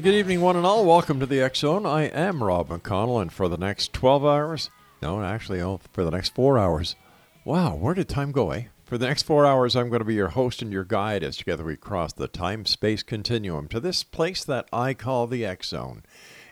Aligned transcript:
Good 0.00 0.14
evening, 0.14 0.40
one 0.40 0.56
and 0.56 0.64
all. 0.64 0.86
Welcome 0.86 1.20
to 1.20 1.26
the 1.26 1.42
X 1.42 1.58
Zone. 1.58 1.84
I 1.84 2.04
am 2.04 2.42
Rob 2.42 2.70
McConnell, 2.70 3.20
and 3.20 3.30
for 3.30 3.50
the 3.50 3.58
next 3.58 3.92
12 3.92 4.24
hours, 4.24 4.70
no, 5.02 5.22
actually, 5.22 5.60
oh, 5.60 5.78
for 5.92 6.04
the 6.04 6.10
next 6.10 6.34
four 6.34 6.58
hours. 6.58 6.96
Wow, 7.44 7.74
where 7.74 7.92
did 7.92 8.08
time 8.08 8.32
go, 8.32 8.50
eh? 8.50 8.64
For 8.86 8.96
the 8.96 9.06
next 9.06 9.24
four 9.24 9.44
hours, 9.44 9.76
I'm 9.76 9.90
going 9.90 9.98
to 9.98 10.06
be 10.06 10.14
your 10.14 10.28
host 10.28 10.62
and 10.62 10.72
your 10.72 10.84
guide 10.84 11.22
as 11.22 11.36
together 11.36 11.64
we 11.64 11.76
cross 11.76 12.14
the 12.14 12.28
time 12.28 12.64
space 12.64 13.02
continuum 13.02 13.68
to 13.68 13.78
this 13.78 14.02
place 14.02 14.42
that 14.44 14.68
I 14.72 14.94
call 14.94 15.26
the 15.26 15.44
X 15.44 15.68
Zone. 15.68 16.02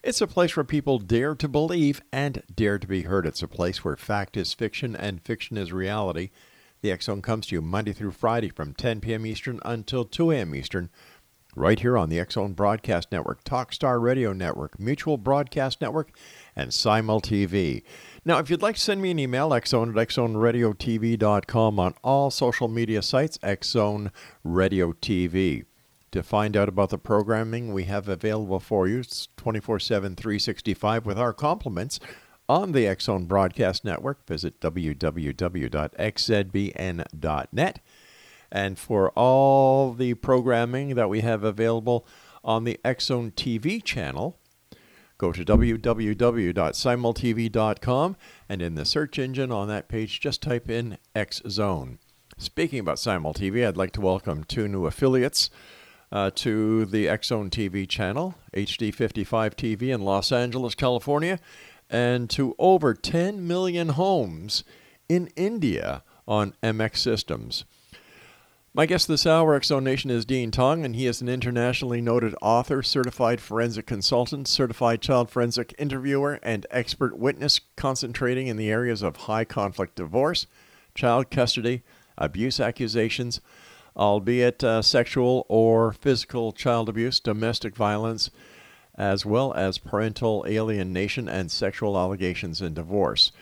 It's 0.02 0.20
a 0.20 0.26
place 0.26 0.54
where 0.54 0.64
people 0.64 0.98
dare 0.98 1.34
to 1.36 1.48
believe 1.48 2.02
and 2.12 2.42
dare 2.54 2.78
to 2.78 2.86
be 2.86 3.02
heard. 3.02 3.24
It's 3.24 3.42
a 3.42 3.48
place 3.48 3.82
where 3.82 3.96
fact 3.96 4.36
is 4.36 4.52
fiction 4.52 4.94
and 4.94 5.22
fiction 5.22 5.56
is 5.56 5.72
reality. 5.72 6.28
The 6.80 6.92
X 6.92 7.06
Zone 7.06 7.22
comes 7.22 7.46
to 7.46 7.56
you 7.56 7.62
Monday 7.62 7.92
through 7.92 8.12
Friday 8.12 8.50
from 8.50 8.74
10 8.74 9.00
p.m. 9.00 9.26
Eastern 9.26 9.58
until 9.64 10.04
2 10.04 10.32
a.m. 10.32 10.54
Eastern 10.54 10.90
right 11.58 11.80
here 11.80 11.98
on 11.98 12.08
the 12.08 12.20
X-Zone 12.20 12.52
Broadcast 12.52 13.10
Network, 13.10 13.44
Talkstar 13.44 14.00
Radio 14.00 14.32
Network, 14.32 14.78
Mutual 14.78 15.18
Broadcast 15.18 15.80
Network, 15.80 16.16
and 16.54 16.72
Simul 16.72 17.20
TV. 17.20 17.82
Now, 18.24 18.38
if 18.38 18.48
you'd 18.48 18.62
like 18.62 18.76
to 18.76 18.80
send 18.80 19.02
me 19.02 19.10
an 19.10 19.18
email, 19.18 19.50
xzone 19.50 19.90
at 19.90 20.08
xzoneradiotv.com 20.08 21.80
on 21.80 21.94
all 22.04 22.30
social 22.30 22.68
media 22.68 23.02
sites, 23.02 23.38
X-Zone 23.42 24.12
Radio 24.44 24.92
TV. 24.92 25.64
To 26.12 26.22
find 26.22 26.56
out 26.56 26.70
about 26.70 26.88
the 26.90 26.98
programming 26.98 27.74
we 27.74 27.84
have 27.84 28.08
available 28.08 28.60
for 28.60 28.88
you, 28.88 29.00
it's 29.00 29.28
24-7, 29.36 30.16
365 30.16 31.04
with 31.04 31.18
our 31.18 31.34
compliments 31.34 32.00
on 32.48 32.72
the 32.72 32.86
X-Zone 32.86 33.26
Broadcast 33.26 33.84
Network. 33.84 34.26
Visit 34.26 34.58
www.xzbn.net. 34.60 35.80
And 38.50 38.78
for 38.78 39.10
all 39.10 39.92
the 39.92 40.14
programming 40.14 40.94
that 40.94 41.08
we 41.08 41.20
have 41.20 41.44
available 41.44 42.06
on 42.42 42.64
the 42.64 42.80
X 42.84 43.06
Zone 43.06 43.32
TV 43.32 43.82
channel, 43.82 44.38
go 45.18 45.32
to 45.32 45.44
www.simultv.com 45.44 48.16
and 48.48 48.62
in 48.62 48.74
the 48.74 48.84
search 48.84 49.18
engine 49.18 49.52
on 49.52 49.68
that 49.68 49.88
page, 49.88 50.20
just 50.20 50.42
type 50.42 50.70
in 50.70 50.98
X 51.14 51.42
Zone. 51.48 51.98
Speaking 52.38 52.78
about 52.78 52.98
Simul 52.98 53.34
TV, 53.34 53.66
I'd 53.66 53.76
like 53.76 53.92
to 53.92 54.00
welcome 54.00 54.44
two 54.44 54.68
new 54.68 54.86
affiliates 54.86 55.50
uh, 56.12 56.30
to 56.36 56.84
the 56.86 57.08
X 57.08 57.28
Zone 57.28 57.50
TV 57.50 57.88
channel, 57.88 58.36
HD55 58.54 59.54
TV 59.54 59.92
in 59.92 60.02
Los 60.02 60.32
Angeles, 60.32 60.74
California, 60.74 61.38
and 61.90 62.30
to 62.30 62.54
over 62.58 62.94
10 62.94 63.46
million 63.46 63.90
homes 63.90 64.64
in 65.08 65.28
India 65.36 66.02
on 66.26 66.54
MX 66.62 66.98
Systems. 66.98 67.64
My 68.74 68.84
guest 68.84 69.08
this 69.08 69.26
hour, 69.26 69.54
X 69.54 69.68
Zone 69.68 69.84
Nation, 69.84 70.10
is 70.10 70.26
Dean 70.26 70.50
Tong, 70.50 70.84
and 70.84 70.94
he 70.94 71.06
is 71.06 71.22
an 71.22 71.28
internationally 71.28 72.02
noted 72.02 72.34
author, 72.42 72.82
certified 72.82 73.40
forensic 73.40 73.86
consultant, 73.86 74.46
certified 74.46 75.00
child 75.00 75.30
forensic 75.30 75.74
interviewer, 75.78 76.38
and 76.42 76.66
expert 76.70 77.16
witness 77.16 77.60
concentrating 77.76 78.46
in 78.46 78.58
the 78.58 78.70
areas 78.70 79.02
of 79.02 79.16
high 79.16 79.44
conflict 79.44 79.96
divorce, 79.96 80.46
child 80.94 81.30
custody, 81.30 81.82
abuse 82.18 82.60
accusations, 82.60 83.40
albeit 83.96 84.62
uh, 84.62 84.82
sexual 84.82 85.46
or 85.48 85.92
physical 85.92 86.52
child 86.52 86.90
abuse, 86.90 87.20
domestic 87.20 87.74
violence, 87.74 88.30
as 88.94 89.24
well 89.24 89.54
as 89.54 89.78
parental 89.78 90.44
alienation 90.46 91.26
and 91.26 91.50
sexual 91.50 91.98
allegations 91.98 92.60
in 92.60 92.74
divorce. 92.74 93.32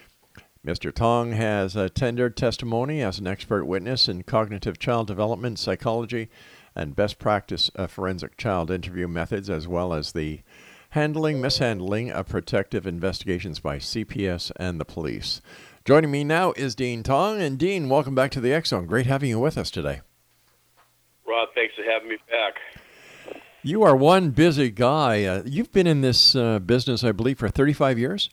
Mr. 0.67 0.93
Tong 0.93 1.31
has 1.31 1.77
uh, 1.77 1.89
tendered 1.95 2.37
testimony 2.37 3.01
as 3.01 3.21
an 3.21 3.29
expert 3.29 3.65
witness 3.67 4.09
in 4.09 4.25
cognitive 4.25 4.81
child 4.81 5.07
development, 5.07 5.61
psychology, 5.61 6.29
and 6.75 6.97
best 6.97 7.21
practice 7.21 7.71
uh, 7.77 7.87
forensic 7.87 8.37
child 8.37 8.69
interview 8.69 9.07
methods, 9.07 9.49
as 9.49 9.69
well 9.69 9.95
as 9.95 10.11
the 10.11 10.41
handling, 10.91 11.41
mishandling 11.41 12.11
of 12.11 12.27
protective 12.27 12.85
investigations 12.85 13.61
by 13.61 13.77
CPS 13.77 14.51
and 14.57 14.81
the 14.81 14.85
police. 14.85 15.41
Joining 15.85 16.11
me 16.11 16.25
now 16.25 16.53
is 16.57 16.75
Dean 16.75 17.05
Tong. 17.05 17.41
And 17.41 17.57
Dean, 17.57 17.89
welcome 17.89 18.17
back 18.17 18.33
to 18.33 18.41
the 18.41 18.61
Zone. 18.65 18.87
Great 18.87 19.07
having 19.07 19.29
you 19.29 19.39
with 19.39 19.57
us 19.57 19.71
today. 19.71 20.01
Rob, 21.29 21.49
thanks 21.55 21.77
for 21.77 21.85
having 21.85 22.09
me 22.09 22.17
back. 22.29 22.55
You 23.63 23.85
are 23.85 23.95
one 23.95 24.31
busy 24.31 24.71
guy. 24.71 25.25
Uh, 25.25 25.43
you've 25.47 25.71
been 25.71 25.87
in 25.87 26.01
this 26.01 26.35
uh, 26.35 26.59
business, 26.59 27.05
I 27.05 27.13
believe, 27.13 27.39
for 27.39 27.49
35 27.49 28.01
years. 28.01 28.31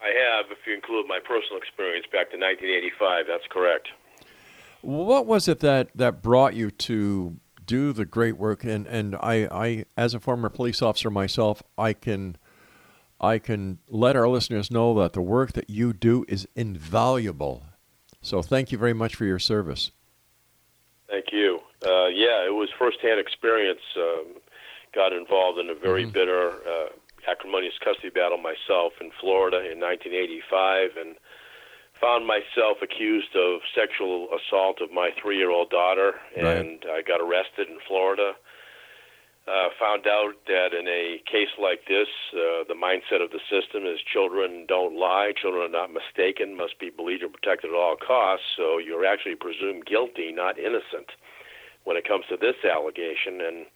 I 0.00 0.06
have, 0.06 0.46
if 0.50 0.58
you 0.66 0.74
include 0.74 1.06
my 1.08 1.18
personal 1.18 1.58
experience 1.58 2.06
back 2.06 2.30
to 2.30 2.38
1985. 2.38 3.26
That's 3.26 3.46
correct. 3.50 3.88
What 4.80 5.26
was 5.26 5.48
it 5.48 5.60
that, 5.60 5.88
that 5.96 6.22
brought 6.22 6.54
you 6.54 6.70
to 6.70 7.36
do 7.66 7.92
the 7.92 8.04
great 8.04 8.36
work? 8.36 8.64
And, 8.64 8.86
and 8.86 9.16
I, 9.16 9.48
I, 9.50 9.84
as 9.96 10.14
a 10.14 10.20
former 10.20 10.48
police 10.48 10.82
officer 10.82 11.10
myself, 11.10 11.62
I 11.76 11.92
can, 11.92 12.36
I 13.20 13.38
can 13.38 13.78
let 13.88 14.14
our 14.14 14.28
listeners 14.28 14.70
know 14.70 14.94
that 15.00 15.14
the 15.14 15.20
work 15.20 15.52
that 15.54 15.68
you 15.68 15.92
do 15.92 16.24
is 16.28 16.46
invaluable. 16.54 17.64
So 18.22 18.40
thank 18.42 18.70
you 18.70 18.78
very 18.78 18.94
much 18.94 19.16
for 19.16 19.24
your 19.24 19.38
service. 19.40 19.90
Thank 21.08 21.26
you. 21.32 21.60
Uh, 21.84 22.06
yeah, 22.06 22.44
it 22.46 22.54
was 22.54 22.68
firsthand 22.78 23.18
experience. 23.18 23.80
Um, 23.96 24.26
got 24.94 25.12
involved 25.12 25.58
in 25.58 25.70
a 25.70 25.74
very 25.74 26.04
bitter, 26.04 26.50
uh, 26.50 26.88
acrimonious 27.26 27.74
custody 27.82 28.10
battle 28.10 28.38
myself 28.38 28.92
in 29.00 29.10
Florida 29.20 29.58
in 29.58 29.80
1985, 29.80 30.96
and 30.96 31.16
found 32.00 32.26
myself 32.26 32.78
accused 32.82 33.34
of 33.34 33.60
sexual 33.74 34.28
assault 34.30 34.80
of 34.80 34.92
my 34.92 35.10
three-year-old 35.20 35.70
daughter, 35.70 36.20
Right. 36.36 36.56
and 36.56 36.84
I 36.90 37.02
got 37.02 37.20
arrested 37.20 37.68
in 37.68 37.80
Florida. 37.80 38.36
Uh, 39.48 39.70
found 39.80 40.06
out 40.06 40.34
that 40.46 40.74
in 40.74 40.86
a 40.86 41.18
case 41.24 41.48
like 41.58 41.86
this, 41.86 42.06
uh, 42.34 42.64
the 42.68 42.74
mindset 42.76 43.22
of 43.24 43.30
the 43.30 43.40
system 43.48 43.86
is 43.86 43.98
children 44.02 44.66
don't 44.66 44.94
lie, 44.94 45.32
children 45.32 45.64
are 45.64 45.68
not 45.72 45.90
mistaken, 45.90 46.54
must 46.54 46.78
be 46.78 46.90
believed 46.90 47.22
and 47.22 47.32
protected 47.32 47.70
at 47.70 47.74
all 47.76 47.96
costs. 47.96 48.44
So 48.56 48.76
you're 48.76 49.06
actually 49.06 49.36
presumed 49.36 49.86
guilty, 49.86 50.32
not 50.32 50.58
innocent, 50.58 51.12
when 51.84 51.96
it 51.96 52.06
comes 52.06 52.26
to 52.28 52.36
this 52.36 52.62
allegation. 52.62 53.40
And 53.40 53.66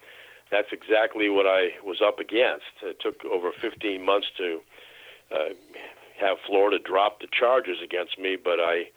that's 0.53 0.69
exactly 0.71 1.31
what 1.31 1.47
I 1.49 1.71
was 1.83 2.03
up 2.05 2.19
against. 2.21 2.69
It 2.85 3.01
took 3.01 3.25
over 3.25 3.51
15 3.61 4.05
months 4.05 4.29
to 4.37 4.61
uh, 5.33 5.57
have 6.21 6.37
Florida 6.47 6.79
drop 6.79 7.21
the 7.21 7.27
charges 7.33 7.79
against 7.83 8.19
me, 8.19 8.37
but 8.37 8.61
I 8.61 8.93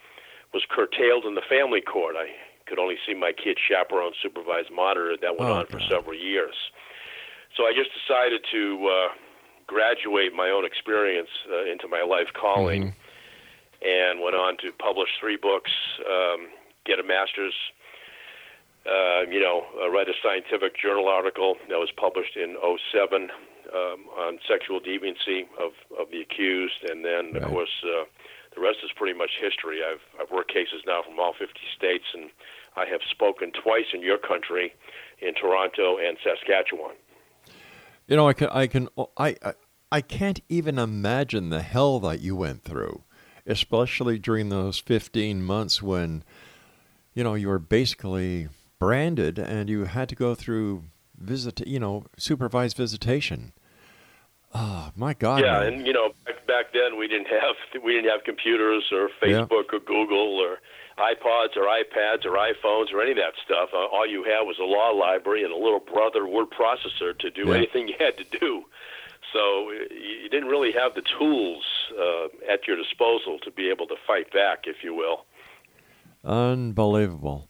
was 0.54 0.64
curtailed 0.70 1.24
in 1.24 1.34
the 1.36 1.42
family 1.48 1.80
court. 1.82 2.16
I 2.20 2.28
could 2.68 2.78
only 2.78 2.96
see 3.08 3.14
my 3.14 3.32
kids 3.32 3.60
chaperone, 3.64 4.12
supervised, 4.22 4.70
monitored. 4.70 5.22
That 5.22 5.40
went 5.40 5.50
Oh, 5.50 5.64
on 5.64 5.66
for 5.68 5.80
God. 5.80 5.88
several 5.90 6.14
years. 6.20 6.56
So 7.56 7.64
I 7.64 7.72
just 7.72 7.90
decided 7.96 8.44
to 8.52 8.64
uh, 8.92 9.08
graduate 9.66 10.34
my 10.36 10.50
own 10.50 10.66
experience 10.66 11.30
uh, 11.50 11.72
into 11.72 11.88
my 11.88 12.04
life 12.04 12.28
calling, 12.36 12.94
and 13.82 14.20
went 14.20 14.36
on 14.36 14.58
to 14.58 14.72
publish 14.78 15.10
three 15.22 15.38
books, 15.38 15.72
um, 16.04 16.48
get 16.86 17.00
a 17.00 17.04
master's. 17.04 17.56
Uh, 18.86 19.26
you 19.32 19.40
know, 19.40 19.66
uh, 19.82 19.90
write 19.90 20.08
a 20.08 20.14
scientific 20.22 20.78
journal 20.78 21.08
article 21.08 21.56
that 21.70 21.80
was 21.80 21.90
published 21.98 22.38
in 22.38 22.56
07 22.94 23.32
um, 23.74 24.06
on 24.14 24.38
sexual 24.48 24.80
deviancy 24.80 25.50
of, 25.60 25.74
of 26.00 26.12
the 26.12 26.22
accused, 26.22 26.84
and 26.88 27.04
then 27.04 27.34
Right. 27.34 27.42
of 27.42 27.50
course 27.50 27.74
uh, 27.84 28.06
the 28.54 28.62
rest 28.62 28.78
is 28.84 28.92
pretty 28.96 29.18
much 29.18 29.32
history. 29.42 29.80
I've 29.84 30.02
I've 30.22 30.30
worked 30.30 30.54
cases 30.54 30.84
now 30.86 31.02
from 31.02 31.20
all 31.20 31.34
50 31.34 31.60
states, 31.76 32.06
and 32.14 32.30
I 32.76 32.86
have 32.86 33.02
spoken 33.10 33.52
twice 33.52 33.90
in 33.94 34.02
your 34.04 34.20
country, 34.20 34.74
in 35.20 35.34
Toronto 35.34 35.98
and 35.98 36.18
Saskatchewan. 36.24 36.96
You 38.08 38.18
know, 38.18 38.28
I 38.28 38.34
can, 38.34 38.50
I 38.50 38.68
can, 38.68 38.88
I, 39.18 39.36
I, 39.44 39.54
I 39.92 40.02
can't 40.02 40.42
even 40.48 40.78
imagine 40.78 41.50
the 41.50 41.64
hell 41.64 42.00
that 42.02 42.20
you 42.20 42.36
went 42.36 42.64
through, 42.64 43.04
especially 43.48 44.20
during 44.20 44.50
those 44.50 44.78
15 44.78 45.42
months 45.42 45.82
when, 45.82 46.24
you 47.16 47.24
know, 47.24 47.34
you 47.34 47.48
were 47.48 47.60
basically 47.60 48.50
branded 48.80 49.38
and 49.40 49.70
you 49.70 49.86
had 49.86 50.10
to 50.10 50.16
go 50.16 50.36
through 50.36 50.84
visit, 51.18 51.66
you 51.68 51.80
know, 51.80 52.06
supervised 52.18 52.78
visitation. 52.78 53.54
Oh 54.54 54.92
my 54.96 55.14
God! 55.14 55.42
yeah, 55.42 55.60
man. 55.60 55.74
and 55.74 55.88
you 55.88 55.92
know 55.92 56.10
back, 56.26 56.48
back 56.48 56.66
then 56.74 56.98
we 56.98 57.08
didn't 57.10 57.28
have 57.28 57.56
we 57.84 57.92
didn't 57.94 58.10
have 58.10 58.24
computers 58.24 58.86
or 58.92 59.10
Yeah. 59.22 59.42
Facebook 59.42 59.74
or 59.74 59.80
Google 59.80 60.40
or 60.40 60.60
iPods 60.98 61.58
or 61.58 61.64
iPads 61.68 62.24
or 62.26 62.32
iPhones 62.38 62.94
or 62.94 63.02
any 63.02 63.12
of 63.12 63.18
that 63.18 63.34
stuff. 63.44 63.70
Uh, 63.74 63.78
all 63.94 64.08
you 64.08 64.24
had 64.24 64.44
was 64.48 64.56
a 64.62 64.64
law 64.64 64.92
library 64.92 65.44
and 65.44 65.52
a 65.52 65.58
little 65.58 65.82
brother 65.82 66.26
word 66.26 66.48
processor 66.52 67.18
to 67.20 67.30
do 67.30 67.50
Yeah. 67.50 67.56
anything 67.56 67.88
you 67.90 67.96
had 68.00 68.18
to 68.18 68.24
do. 68.40 68.64
So 69.34 69.40
uh, 69.70 69.72
you 69.94 70.16
you 70.24 70.30
didn't 70.30 70.48
really 70.48 70.72
have 70.72 70.96
the 70.96 71.04
tools 71.20 71.64
uh, 72.00 72.28
at 72.54 72.66
your 72.66 72.78
disposal 72.78 73.40
to 73.44 73.52
be 73.52 73.70
able 73.70 73.88
to 73.88 73.96
fight 74.08 74.32
back, 74.32 74.60
if 74.68 74.78
you 74.84 74.94
will. 74.96 75.26
Unbelievable. 76.24 77.50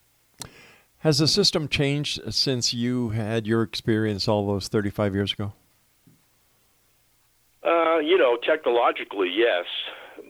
Has 1.05 1.19
the 1.19 1.27
system 1.27 1.67
changed 1.67 2.19
since 2.33 2.73
you 2.73 3.09
had 3.09 3.45
your 3.45 3.61
experience 3.61 4.27
all 4.27 4.47
those 4.47 4.67
35 4.69 5.13
years 5.13 5.33
ago? 5.33 5.53
Uh, 7.63 7.99
you 7.99 8.17
know, 8.17 8.37
technologically, 8.43 9.29
yes, 9.31 9.65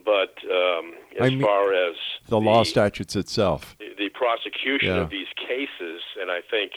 but 0.04 0.34
um, 0.44 0.92
as 1.18 1.22
I 1.22 1.28
mean- 1.30 1.40
far 1.40 1.72
as 1.72 1.94
The 2.28 2.38
law 2.38 2.62
statutes 2.62 3.16
itself. 3.16 3.74
the, 3.78 3.86
the 3.96 4.10
prosecution 4.10 4.88
Yeah. 4.96 5.00
of 5.04 5.08
these 5.08 5.28
cases, 5.38 6.02
and 6.20 6.30
I 6.30 6.40
think 6.50 6.72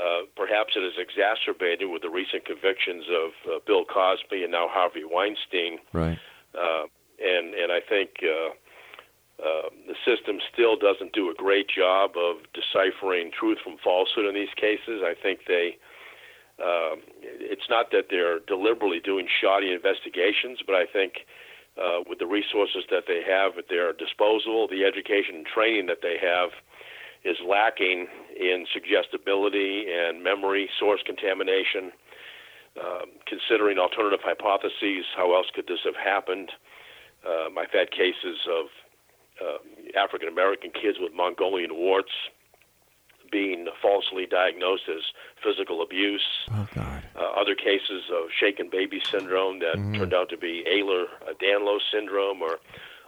uh, 0.00 0.24
perhaps 0.34 0.72
it 0.74 0.80
is 0.82 0.94
exacerbated 0.96 1.90
with 1.90 2.00
the 2.00 2.08
recent 2.08 2.46
convictions 2.46 3.04
of 3.12 3.30
uh, 3.52 3.58
Bill 3.66 3.84
Cosby 3.84 4.44
and 4.44 4.52
now 4.52 4.66
Harvey 4.70 5.04
Weinstein. 5.04 5.78
Right. 5.92 6.18
Uh, 6.54 6.84
and 7.20 7.52
and 7.54 7.70
I 7.70 7.80
think 7.86 8.10
uh, 9.46 9.70
the 9.86 9.94
system 10.02 10.38
still 10.52 10.76
doesn't 10.76 11.12
do 11.12 11.30
a 11.30 11.34
great 11.34 11.68
job 11.68 12.12
of 12.18 12.42
deciphering 12.52 13.30
truth 13.30 13.58
from 13.62 13.76
falsehood 13.78 14.26
in 14.26 14.34
these 14.34 14.54
cases. 14.56 15.02
I 15.04 15.14
think 15.14 15.40
they. 15.46 15.78
Um, 16.58 17.04
it's 17.22 17.68
not 17.68 17.90
that 17.92 18.06
they're 18.08 18.40
deliberately 18.40 18.98
doing 18.98 19.28
shoddy 19.28 19.72
investigations, 19.72 20.60
but 20.66 20.74
I 20.74 20.86
think 20.90 21.28
uh, 21.76 22.00
with 22.08 22.18
the 22.18 22.26
resources 22.26 22.84
that 22.90 23.04
they 23.06 23.20
have 23.20 23.58
at 23.58 23.68
their 23.68 23.92
disposal, 23.92 24.66
the 24.66 24.82
education 24.82 25.36
and 25.36 25.46
training 25.46 25.84
that 25.86 26.00
they 26.00 26.16
have 26.16 26.50
is 27.24 27.36
lacking 27.46 28.08
in 28.34 28.64
suggestibility 28.72 29.84
and 29.92 30.24
memory 30.24 30.70
source 30.80 31.02
contamination. 31.04 31.92
Um, 32.80 33.20
considering 33.26 33.78
alternative 33.78 34.20
hypotheses, 34.24 35.04
how 35.16 35.34
else 35.34 35.46
could 35.54 35.66
this 35.66 35.80
have 35.84 35.96
happened? 35.96 36.52
Um, 37.24 37.56
I've 37.58 37.72
had 37.72 37.90
cases 37.90 38.40
of 38.48 38.68
uh, 39.40 39.58
African 39.98 40.28
American 40.28 40.70
kids 40.70 40.98
with 41.00 41.12
Mongolian 41.12 41.74
warts 41.74 42.12
being 43.30 43.66
falsely 43.82 44.24
diagnosed 44.26 44.84
as 44.88 45.02
physical 45.42 45.82
abuse. 45.82 46.26
Oh 46.50 46.66
God. 46.74 47.02
Uh, 47.16 47.40
other 47.40 47.54
cases 47.54 48.04
of 48.12 48.28
shaken 48.38 48.68
baby 48.70 49.00
syndrome 49.10 49.58
that 49.60 49.74
turned 49.96 50.14
out 50.14 50.28
to 50.28 50.36
be 50.36 50.64
Ehlers-Danlos 50.68 51.80
syndrome 51.90 52.42
or 52.42 52.58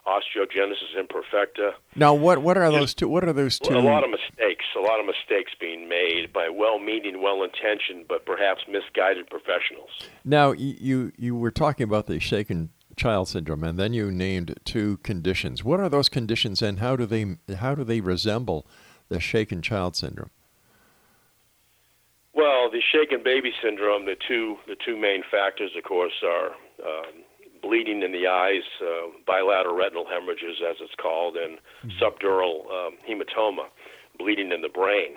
osteogenesis 0.06 0.96
imperfecta. 0.98 1.72
Now, 1.94 2.14
what 2.14 2.38
what 2.38 2.56
are 2.56 2.70
those 2.72 2.94
two? 2.94 3.08
What 3.08 3.24
are 3.24 3.32
those 3.32 3.58
two? 3.58 3.74
A 3.74 3.78
lot 3.78 4.04
of 4.04 4.10
mistakes, 4.10 4.64
a 4.76 4.80
lot 4.80 4.98
of 4.98 5.06
mistakes 5.06 5.52
being 5.60 5.88
made 5.88 6.32
by 6.32 6.48
well-meaning, 6.48 7.20
well-intentioned, 7.22 8.06
but 8.08 8.24
perhaps 8.24 8.62
misguided 8.66 9.28
professionals. 9.28 9.90
Now, 10.24 10.52
you 10.52 11.12
you 11.16 11.36
were 11.36 11.50
talking 11.50 11.84
about 11.84 12.06
the 12.06 12.18
shaken 12.18 12.70
child 12.98 13.28
syndrome, 13.28 13.64
and 13.64 13.78
then 13.78 13.92
you 13.92 14.10
named 14.10 14.58
two 14.64 14.98
conditions. 14.98 15.64
What 15.64 15.80
are 15.80 15.88
those 15.88 16.08
conditions, 16.08 16.60
and 16.60 16.78
how 16.80 16.96
do 16.96 17.06
they 17.06 17.38
how 17.56 17.74
do 17.74 17.84
they 17.84 18.00
resemble 18.00 18.66
the 19.08 19.20
shaken 19.20 19.62
child 19.62 19.96
syndrome? 19.96 20.30
Well, 22.34 22.70
the 22.70 22.80
shaken 22.80 23.22
baby 23.24 23.52
syndrome, 23.62 24.04
the 24.04 24.16
two 24.28 24.56
the 24.66 24.76
two 24.84 24.96
main 24.96 25.22
factors, 25.30 25.70
of 25.76 25.84
course, 25.84 26.22
are 26.24 26.50
um, 26.84 27.24
bleeding 27.62 28.02
in 28.02 28.12
the 28.12 28.26
eyes, 28.26 28.62
uh, 28.80 29.08
bilateral 29.26 29.76
retinal 29.76 30.06
hemorrhages, 30.06 30.60
as 30.68 30.76
it's 30.80 30.94
called, 30.94 31.36
and 31.36 31.58
subdural 32.00 32.70
um, 32.70 32.98
hematoma, 33.08 33.66
bleeding 34.18 34.52
in 34.52 34.60
the 34.60 34.68
brain. 34.68 35.16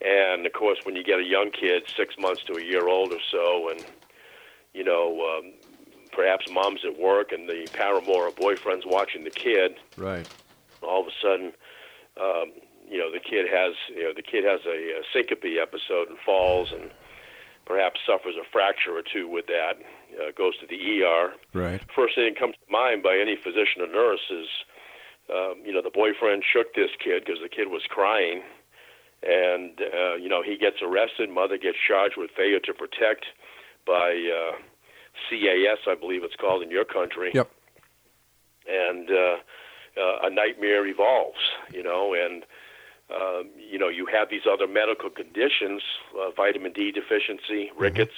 And 0.00 0.46
of 0.46 0.52
course, 0.52 0.78
when 0.84 0.96
you 0.96 1.04
get 1.04 1.18
a 1.18 1.24
young 1.24 1.50
kid, 1.50 1.82
six 1.94 2.14
months 2.18 2.42
to 2.44 2.54
a 2.54 2.64
year 2.64 2.88
old 2.88 3.12
or 3.12 3.20
so, 3.30 3.68
and 3.70 3.84
you 4.72 4.84
know, 4.84 5.38
um, 5.38 5.52
perhaps 6.12 6.46
mom's 6.50 6.80
at 6.84 6.98
work 6.98 7.32
and 7.32 7.48
the 7.48 7.68
paramour 7.72 8.28
or 8.28 8.32
boyfriend's 8.32 8.86
watching 8.86 9.24
the 9.24 9.30
kid, 9.30 9.76
Right. 9.96 10.26
all 10.82 11.00
of 11.02 11.06
a 11.08 11.16
sudden, 11.22 11.52
um, 12.20 12.52
you 12.88 12.98
know, 12.98 13.10
the 13.10 13.20
kid 13.20 13.46
has, 13.50 13.74
you 13.88 14.02
know, 14.02 14.12
the 14.14 14.22
kid 14.22 14.44
has 14.44 14.60
a, 14.66 14.98
a 14.98 15.02
syncope 15.12 15.44
episode 15.60 16.08
and 16.08 16.18
falls 16.24 16.72
and 16.72 16.90
perhaps 17.64 18.00
suffers 18.04 18.34
a 18.34 18.44
fracture 18.50 18.96
or 18.96 19.02
two 19.02 19.28
with 19.28 19.46
that, 19.46 19.78
uh, 20.18 20.32
goes 20.36 20.56
to 20.58 20.66
the 20.66 20.74
ER. 21.02 21.32
Right. 21.54 21.80
First 21.94 22.16
thing 22.16 22.34
that 22.34 22.38
comes 22.38 22.54
to 22.56 22.72
mind 22.72 23.02
by 23.02 23.16
any 23.16 23.36
physician 23.36 23.82
or 23.82 23.86
nurse 23.86 24.26
is, 24.30 24.48
um, 25.30 25.62
you 25.64 25.72
know, 25.72 25.82
the 25.82 25.94
boyfriend 25.94 26.42
shook 26.42 26.74
this 26.74 26.90
kid 26.98 27.22
because 27.24 27.40
the 27.40 27.48
kid 27.48 27.68
was 27.70 27.82
crying. 27.88 28.42
And, 29.22 29.78
uh, 29.78 30.16
you 30.16 30.28
know, 30.28 30.42
he 30.42 30.56
gets 30.56 30.82
arrested. 30.82 31.30
Mother 31.30 31.58
gets 31.58 31.76
charged 31.78 32.16
with 32.16 32.30
failure 32.34 32.58
to 32.58 32.74
protect 32.74 33.26
by 33.86 34.16
uh, 34.26 34.56
CAS, 35.28 35.78
I 35.86 35.94
believe 35.94 36.24
it's 36.24 36.36
called 36.36 36.62
in 36.62 36.70
your 36.70 36.84
country 36.84 37.30
Yep. 37.34 37.50
and 38.68 39.10
uh, 39.10 39.36
uh, 39.96 40.26
a 40.26 40.30
nightmare 40.30 40.86
evolves, 40.86 41.38
you 41.72 41.82
know, 41.82 42.14
and 42.14 42.44
um, 43.14 43.50
you 43.58 43.78
know 43.78 43.88
you 43.88 44.06
have 44.06 44.30
these 44.30 44.46
other 44.50 44.66
medical 44.66 45.10
conditions, 45.10 45.82
uh, 46.18 46.30
vitamin 46.30 46.72
D 46.72 46.92
deficiency, 46.92 47.70
rickets, 47.76 48.14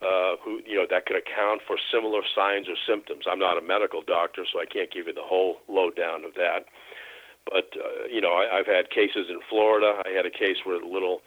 uh, 0.00 0.36
who 0.42 0.60
you 0.66 0.76
know 0.76 0.86
that 0.88 1.06
could 1.06 1.16
account 1.16 1.60
for 1.66 1.76
similar 1.92 2.22
signs 2.34 2.66
or 2.68 2.76
symptoms. 2.86 3.24
I'm 3.30 3.38
not 3.38 3.58
a 3.58 3.62
medical 3.62 4.02
doctor, 4.02 4.44
so 4.50 4.60
I 4.60 4.66
can't 4.66 4.90
give 4.90 5.06
you 5.06 5.12
the 5.12 5.22
whole 5.22 5.58
lowdown 5.68 6.24
of 6.24 6.34
that. 6.34 6.64
But 7.44 7.74
uh, 7.76 8.06
you 8.10 8.20
know, 8.20 8.32
I, 8.32 8.58
I've 8.58 8.66
had 8.66 8.90
cases 8.90 9.26
in 9.28 9.40
Florida. 9.48 10.02
I 10.04 10.10
had 10.10 10.26
a 10.26 10.30
case 10.30 10.58
where 10.64 10.80
the 10.80 10.86
little 10.86 11.20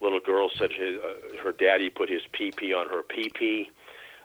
little 0.00 0.20
girl 0.20 0.50
said 0.58 0.72
his, 0.72 0.98
uh, 0.98 1.42
her 1.44 1.52
daddy 1.52 1.88
put 1.88 2.08
his 2.10 2.22
pee 2.32 2.50
pee 2.50 2.74
on 2.74 2.88
her 2.88 3.02
pee 3.02 3.30
pee. 3.32 3.70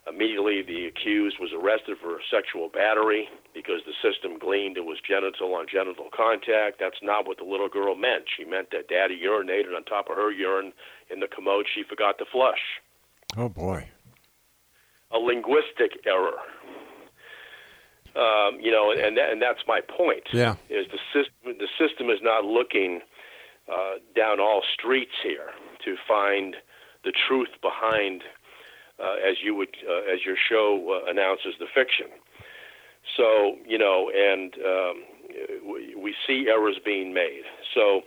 Immediately, 0.10 0.62
the 0.62 0.86
accused 0.86 1.38
was 1.40 1.52
arrested 1.52 1.98
for 2.02 2.20
sexual 2.32 2.70
battery 2.70 3.28
because 3.54 3.82
the 3.86 3.94
system 4.02 4.40
gleaned 4.40 4.78
it 4.78 4.86
was 4.86 5.00
genital 5.06 5.54
on 5.56 5.66
genital 5.70 6.08
contact. 6.16 6.80
That's 6.80 7.02
not 7.04 7.28
what 7.28 7.38
the 7.38 7.44
little 7.44 7.68
girl 7.68 7.96
meant. 7.96 8.26
She 8.36 8.46
meant 8.46 8.72
that 8.72 8.88
daddy 8.88 9.20
urinated 9.20 9.76
on 9.76 9.84
top 9.84 10.10
of 10.10 10.16
her 10.16 10.32
urine 10.32 10.72
in 11.10 11.20
the 11.20 11.28
commode 11.28 11.66
she 11.74 11.84
forgot 11.84 12.18
to 12.20 12.26
flush. 12.32 12.80
Oh 13.36 13.50
boy. 13.50 13.90
A 15.12 15.18
linguistic 15.18 16.00
error. 16.06 16.40
Um, 18.16 18.60
you 18.60 18.72
know, 18.72 18.92
and 18.92 19.18
that, 19.18 19.30
and 19.32 19.42
that's 19.42 19.62
my 19.68 19.82
point. 19.82 20.24
Yeah. 20.34 20.56
Is 20.70 20.88
the 20.92 21.00
system 21.14 21.58
the 21.60 21.68
system 21.78 22.10
is 22.10 22.20
not 22.22 22.46
looking 22.46 23.02
uh, 23.72 24.00
down 24.16 24.40
all 24.40 24.64
streets 24.74 25.12
here 25.22 25.52
to 25.86 25.96
find 26.08 26.56
the 27.04 27.14
truth 27.28 27.50
behind, 27.62 28.24
uh, 29.00 29.16
as 29.30 29.38
you 29.44 29.56
would 29.56 29.76
uh, 29.88 30.12
as 30.12 30.26
your 30.26 30.36
show 30.38 31.02
uh, 31.06 31.10
announces 31.10 31.54
the 31.60 31.68
fiction. 31.74 32.08
So 33.16 33.56
you 33.66 33.78
know, 33.78 34.12
and 34.14 34.54
um, 34.56 35.04
we, 35.66 35.96
we 35.96 36.16
see 36.26 36.48
errors 36.50 36.80
being 36.84 37.14
made. 37.14 37.44
So 37.74 38.02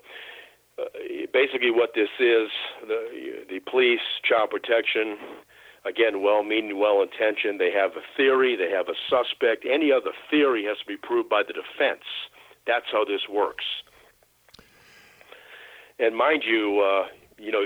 uh, 0.78 0.85
basically, 1.32 1.70
what 1.70 1.90
this 1.94 2.11
is, 2.18 2.49
the 2.87 3.44
the 3.49 3.61
police, 3.70 4.00
child 4.23 4.50
protection, 4.50 5.16
again, 5.85 6.23
well-meaning, 6.23 6.78
well-intentioned. 6.78 7.61
They 7.61 7.73
have 7.73 7.92
a 7.92 8.04
theory. 8.16 8.56
They 8.56 8.70
have 8.70 8.88
a 8.88 8.99
suspect. 9.09 9.64
Any 9.64 9.92
other 9.92 10.12
theory 10.30 10.64
has 10.64 10.78
to 10.78 10.87
be 10.87 10.97
proved 10.97 11.28
by 11.28 11.42
the 11.42 11.52
defense. 11.52 12.04
That's 12.66 12.87
how 12.92 13.04
this 13.04 13.23
works. 13.28 13.64
And 15.99 16.16
mind 16.16 16.44
you, 16.47 16.80
uh, 16.80 17.09
you 17.38 17.52
know, 17.52 17.64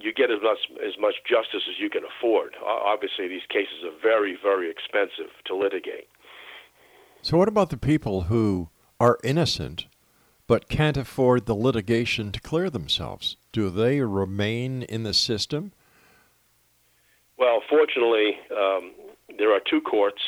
you- 0.00 0.12
get 0.12 0.30
as 0.30 0.42
much 0.42 0.58
as 0.86 0.98
much 0.98 1.14
justice 1.28 1.62
as 1.68 1.78
you 1.78 1.90
can 1.90 2.04
afford. 2.04 2.56
Obviously, 2.62 3.28
these 3.28 3.46
cases 3.48 3.84
are 3.84 3.98
very, 4.02 4.36
very 4.42 4.70
expensive 4.70 5.30
to 5.44 5.54
litigate. 5.54 6.08
So, 7.22 7.36
what 7.36 7.48
about 7.48 7.70
the 7.70 7.76
people 7.76 8.22
who 8.22 8.70
are 8.98 9.18
innocent 9.22 9.86
but 10.46 10.68
can't 10.68 10.96
afford 10.96 11.46
the 11.46 11.54
litigation 11.54 12.32
to 12.32 12.40
clear 12.40 12.70
themselves? 12.70 13.36
Do 13.52 13.70
they 13.70 14.00
remain 14.00 14.82
in 14.82 15.04
the 15.04 15.14
system? 15.14 15.72
Well, 17.36 17.62
fortunately, 17.68 18.38
um, 18.50 18.92
there 19.38 19.52
are 19.52 19.60
two 19.60 19.80
courts. 19.80 20.22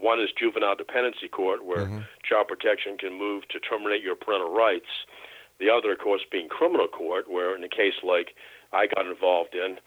One 0.00 0.20
is 0.20 0.28
juvenile 0.38 0.76
dependency 0.76 1.28
court, 1.28 1.64
where 1.64 2.06
child 2.28 2.48
protection 2.48 2.98
can 2.98 3.14
move 3.14 3.48
to 3.48 3.58
terminate 3.60 4.02
your 4.02 4.14
parental 4.14 4.52
rights. 4.52 4.86
The 5.58 5.70
other, 5.70 5.92
of 5.92 5.98
course, 5.98 6.22
being 6.30 6.48
criminal 6.48 6.88
court, 6.88 7.30
where 7.30 7.56
in 7.56 7.64
a 7.64 7.68
case 7.68 7.94
like 8.02 8.34
I 8.74 8.86
got 8.86 9.06
involved 9.06 9.54
in, 9.54 9.78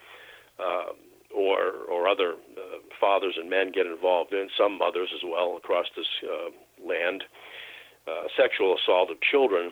uh, 0.60 0.94
or 1.36 1.72
or 1.92 2.08
other 2.08 2.34
uh, 2.34 2.80
fathers 3.00 3.36
and 3.38 3.50
men 3.50 3.72
get 3.72 3.86
involved 3.86 4.34
in, 4.34 4.50
some 4.58 4.78
mothers 4.78 5.10
as 5.14 5.22
well 5.24 5.58
across 5.58 5.88
this 5.96 6.08
uh, 6.24 6.50
land, 6.88 7.24
uh, 8.08 8.28
sexual 8.36 8.76
assault 8.78 9.12
of 9.12 9.18
children, 9.22 9.72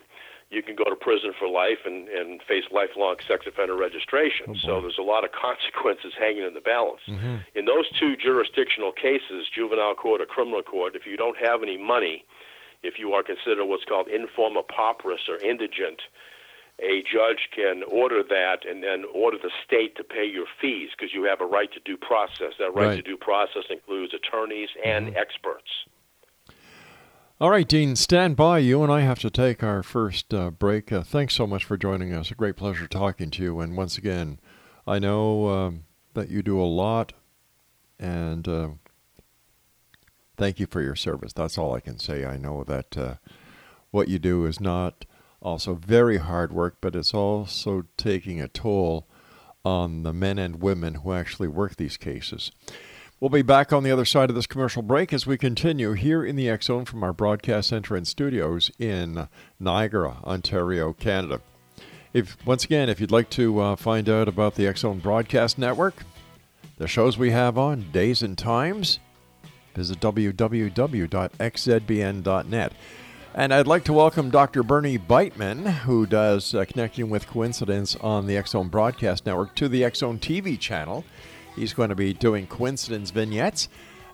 you 0.49 0.61
can 0.61 0.75
go 0.75 0.83
to 0.85 0.95
prison 0.95 1.33
for 1.37 1.47
life 1.47 1.79
and, 1.85 2.07
and 2.07 2.41
face 2.43 2.65
lifelong 2.71 3.15
sex 3.27 3.45
offender 3.47 3.75
registration. 3.75 4.55
so 4.55 4.79
there's 4.81 4.99
a 4.99 5.03
lot 5.03 5.23
of 5.23 5.31
consequences 5.45 6.13
hanging 6.17 6.43
in 6.43 6.53
the 6.53 6.61
balance. 6.61 7.01
In 7.55 7.65
those 7.65 7.89
two 7.99 8.15
jurisdictional 8.15 8.91
cases, 8.91 9.47
juvenile 9.53 9.95
court 9.95 10.21
or 10.21 10.25
criminal 10.25 10.61
court, 10.61 10.95
if 10.95 11.05
you 11.05 11.17
don't 11.17 11.37
have 11.37 11.63
any 11.63 11.77
money, 11.77 12.25
if 12.83 12.99
you 12.99 13.13
are 13.13 13.23
considered 13.23 13.65
what's 13.65 13.85
called 13.85 14.07
in 14.07 14.27
forma 14.35 14.61
pauperis 14.61 15.27
or 15.27 15.37
indigent, 15.37 16.01
a 16.79 17.01
judge 17.03 17.49
can 17.55 17.83
order 17.89 18.21
that 18.21 18.65
and 18.69 18.83
then 18.83 19.05
order 19.13 19.37
the 19.41 19.51
state 19.65 19.95
to 19.95 20.03
pay 20.03 20.25
your 20.25 20.45
fees 20.61 20.89
because 20.97 21.13
you 21.13 21.23
have 21.23 21.39
a 21.41 21.45
right 21.45 21.71
to 21.73 21.79
due 21.79 21.97
process. 21.97 22.53
That 22.59 22.73
right, 22.73 22.87
Right. 22.87 22.95
to 22.97 23.01
due 23.01 23.17
process 23.17 23.63
includes 23.69 24.13
attorneys 24.13 24.69
and 24.83 25.15
experts. 25.15 25.69
All 27.39 27.49
right, 27.49 27.67
Dean, 27.67 27.95
stand 27.97 28.37
by. 28.37 28.59
You 28.59 28.81
and 28.81 28.91
I 28.91 29.01
have 29.01 29.19
to 29.19 29.29
take 29.29 29.61
our 29.61 29.83
first 29.83 30.33
uh, 30.33 30.51
break. 30.51 30.91
Uh, 30.91 31.03
thanks 31.03 31.33
so 31.33 31.45
much 31.45 31.65
for 31.65 31.75
joining 31.75 32.13
us. 32.13 32.31
A 32.31 32.35
great 32.35 32.55
pleasure 32.55 32.87
talking 32.87 33.29
to 33.31 33.43
you. 33.43 33.59
And 33.59 33.75
once 33.75 33.97
again, 33.97 34.39
I 34.87 34.99
know 34.99 35.49
um, 35.49 35.83
that 36.13 36.29
you 36.29 36.41
do 36.41 36.61
a 36.61 36.63
lot, 36.63 37.11
and 37.99 38.47
uh, 38.47 38.69
thank 40.37 40.59
you 40.61 40.65
for 40.65 40.81
your 40.81 40.95
service. 40.95 41.33
That's 41.33 41.57
all 41.57 41.73
I 41.73 41.81
can 41.81 41.99
say. 41.99 42.23
I 42.25 42.37
know 42.37 42.63
that 42.63 42.97
uh, 42.97 43.15
what 43.91 44.07
you 44.07 44.17
do 44.17 44.45
is 44.45 44.61
not 44.61 45.05
also 45.45 45.75
very 45.75 46.17
hard 46.17 46.51
work, 46.51 46.77
but 46.81 46.95
it's 46.95 47.13
also 47.13 47.85
taking 47.97 48.41
a 48.41 48.47
toll 48.47 49.07
on 49.63 50.03
the 50.03 50.11
men 50.11 50.39
and 50.39 50.61
women 50.61 50.95
who 50.95 51.13
actually 51.13 51.47
work 51.47 51.75
these 51.75 51.97
cases. 51.97 52.51
We'll 53.19 53.29
be 53.29 53.43
back 53.43 53.71
on 53.71 53.83
the 53.83 53.91
other 53.91 54.05
side 54.05 54.29
of 54.29 54.35
this 54.35 54.47
commercial 54.47 54.81
break 54.81 55.13
as 55.13 55.25
we 55.25 55.37
continue 55.37 55.93
here 55.93 56.25
in 56.25 56.35
the 56.35 56.49
X 56.49 56.65
Zone 56.65 56.83
from 56.83 57.03
our 57.03 57.13
broadcast 57.13 57.69
center 57.69 57.95
and 57.95 58.07
studios 58.07 58.69
in 58.77 59.29
Niagara, 59.59 60.17
Ontario, 60.23 60.91
Canada. 60.93 61.39
If 62.11 62.37
once 62.45 62.65
again, 62.65 62.89
if 62.89 62.99
you'd 62.99 63.11
like 63.11 63.29
to 63.31 63.59
uh, 63.59 63.75
find 63.75 64.09
out 64.09 64.27
about 64.27 64.55
the 64.55 64.67
X 64.67 64.81
Zone 64.81 64.99
Broadcast 64.99 65.57
Network, 65.57 66.03
the 66.77 66.87
shows 66.87 67.17
we 67.17 67.31
have 67.31 67.57
on, 67.57 67.91
days 67.91 68.21
and 68.21 68.37
times, 68.37 68.99
visit 69.73 69.99
www.xzbn.net. 69.99 70.73
And 73.37 73.53
I'd 73.53 73.67
like 73.67 73.83
to 73.83 73.91
welcome 73.91 74.29
Dr. 74.29 74.63
Bernie 74.63 74.97
Beitman, 74.97 75.69
who 75.79 76.05
does 76.05 76.55
uh, 76.55 76.63
Connecting 76.63 77.09
with 77.09 77.27
Coincidence 77.27 77.97
on 77.97 78.27
the 78.27 78.41
Zone 78.47 78.69
Broadcast 78.69 79.25
Network, 79.25 79.53
to 79.55 79.67
the 79.67 79.85
Zone 79.93 80.19
TV 80.19 80.57
channel. 80.57 81.03
He's 81.53 81.73
going 81.73 81.89
to 81.89 81.95
be 81.95 82.13
doing 82.13 82.47
coincidence 82.47 83.11
vignettes, 83.11 83.67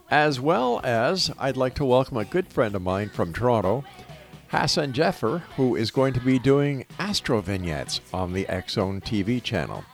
as 0.09 0.39
well 0.39 0.81
as 0.83 1.29
I'd 1.37 1.55
like 1.55 1.75
to 1.75 1.85
welcome 1.85 2.17
a 2.17 2.25
good 2.25 2.47
friend 2.47 2.73
of 2.73 2.81
mine 2.81 3.09
from 3.09 3.31
Toronto, 3.31 3.83
Hassan 4.47 4.91
Jeffer, 4.91 5.43
who 5.55 5.75
is 5.75 5.91
going 5.91 6.13
to 6.13 6.19
be 6.19 6.39
doing 6.39 6.87
astro 6.97 7.41
vignettes 7.41 8.01
on 8.11 8.33
the 8.33 8.47
Zone 8.67 9.01
TV 9.01 9.43
channel. 9.43 9.85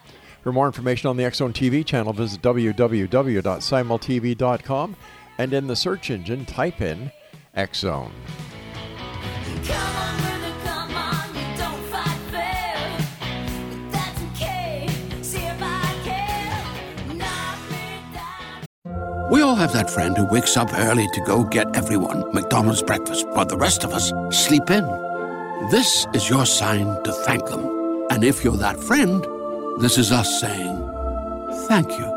For 0.41 0.53
more 0.53 0.67
information 0.67 1.09
on 1.09 1.17
the 1.17 1.29
Zone 1.33 1.51
TV 1.51 1.85
channel, 1.85 2.13
visit 2.13 2.41
www.simultv.com 2.41 4.95
and 5.37 5.53
in 5.53 5.67
the 5.67 5.75
search 5.75 6.11
engine, 6.11 6.45
type 6.45 6.79
in 6.79 7.11
X 7.53 7.79
We 19.29 19.41
all 19.41 19.55
have 19.55 19.73
that 19.73 19.89
friend 19.89 20.17
who 20.17 20.25
wakes 20.25 20.55
up 20.55 20.69
early 20.73 21.05
to 21.13 21.21
go 21.21 21.43
get 21.43 21.75
everyone 21.75 22.33
McDonald's 22.33 22.81
breakfast, 22.81 23.27
while 23.29 23.45
the 23.45 23.57
rest 23.57 23.83
of 23.83 23.91
us 23.91 24.11
sleep 24.31 24.69
in. 24.69 24.85
This 25.69 26.07
is 26.13 26.29
your 26.29 26.45
sign 26.45 27.03
to 27.03 27.11
thank 27.11 27.45
them. 27.45 28.07
And 28.09 28.23
if 28.23 28.43
you're 28.43 28.57
that 28.57 28.79
friend, 28.79 29.23
this 29.79 29.97
is 29.97 30.13
us 30.13 30.39
saying 30.39 30.77
thank 31.67 31.91
you. 31.99 32.16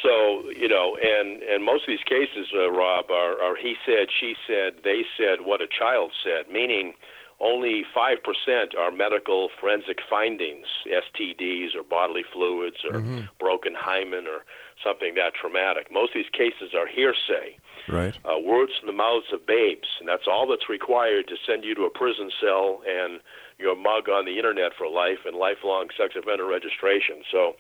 So 0.01 0.49
you 0.51 0.69
know, 0.69 0.97
and 0.97 1.43
and 1.43 1.65
most 1.65 1.83
of 1.85 1.89
these 1.89 2.05
cases, 2.09 2.49
uh, 2.55 2.71
Rob, 2.71 3.11
are, 3.11 3.41
are 3.43 3.57
he 3.57 3.75
said, 3.85 4.09
she 4.09 4.35
said, 4.47 4.81
they 4.85 5.03
said, 5.19 5.45
what 5.45 5.61
a 5.61 5.67
child 5.69 6.13
said. 6.25 6.51
Meaning, 6.51 6.95
only 7.41 7.85
five 7.95 8.19
percent 8.25 8.75
are 8.79 8.91
medical 8.91 9.51
forensic 9.61 9.99
findings, 10.09 10.67
STDs 10.89 11.77
or 11.77 11.83
bodily 11.83 12.25
fluids 12.33 12.79
or 12.89 13.01
broken 13.39 13.75
hymen 13.77 14.27
or 14.27 14.45
something 14.83 15.15
that 15.15 15.35
traumatic. 15.35 15.93
Most 15.93 16.17
of 16.17 16.23
these 16.25 16.33
cases 16.33 16.75
are 16.75 16.87
hearsay, 16.87 17.59
Right. 17.89 18.17
uh, 18.25 18.39
words 18.39 18.73
from 18.79 18.87
the 18.87 18.97
mouths 18.97 19.27
of 19.33 19.47
babes, 19.47 19.89
and 20.01 20.09
that's 20.09 20.27
all 20.27 20.47
that's 20.49 20.69
required 20.69 21.29
to 21.29 21.37
send 21.47 21.65
you 21.65 21.75
to 21.75 21.85
a 21.85 21.91
prison 21.91 22.31
cell 22.41 22.83
and 22.89 23.21
your 23.59 23.77
mug 23.77 24.09
on 24.09 24.25
the 24.25 24.37
internet 24.37 24.73
for 24.77 24.89
life 24.89 25.21
and 25.27 25.37
lifelong 25.37 25.89
sex 25.97 26.15
offender 26.17 26.47
registration. 26.47 27.23
So 27.31 27.55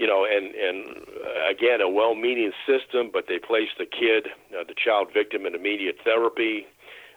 you 0.00 0.06
know, 0.06 0.24
and 0.24 0.54
and 0.54 0.96
uh, 0.96 1.50
again, 1.50 1.82
a 1.82 1.88
well-meaning 1.88 2.52
system, 2.66 3.10
but 3.12 3.26
they 3.28 3.38
place 3.38 3.68
the 3.78 3.84
kid, 3.84 4.28
uh, 4.58 4.64
the 4.66 4.74
child 4.74 5.08
victim, 5.12 5.44
in 5.44 5.54
immediate 5.54 5.96
therapy. 6.02 6.66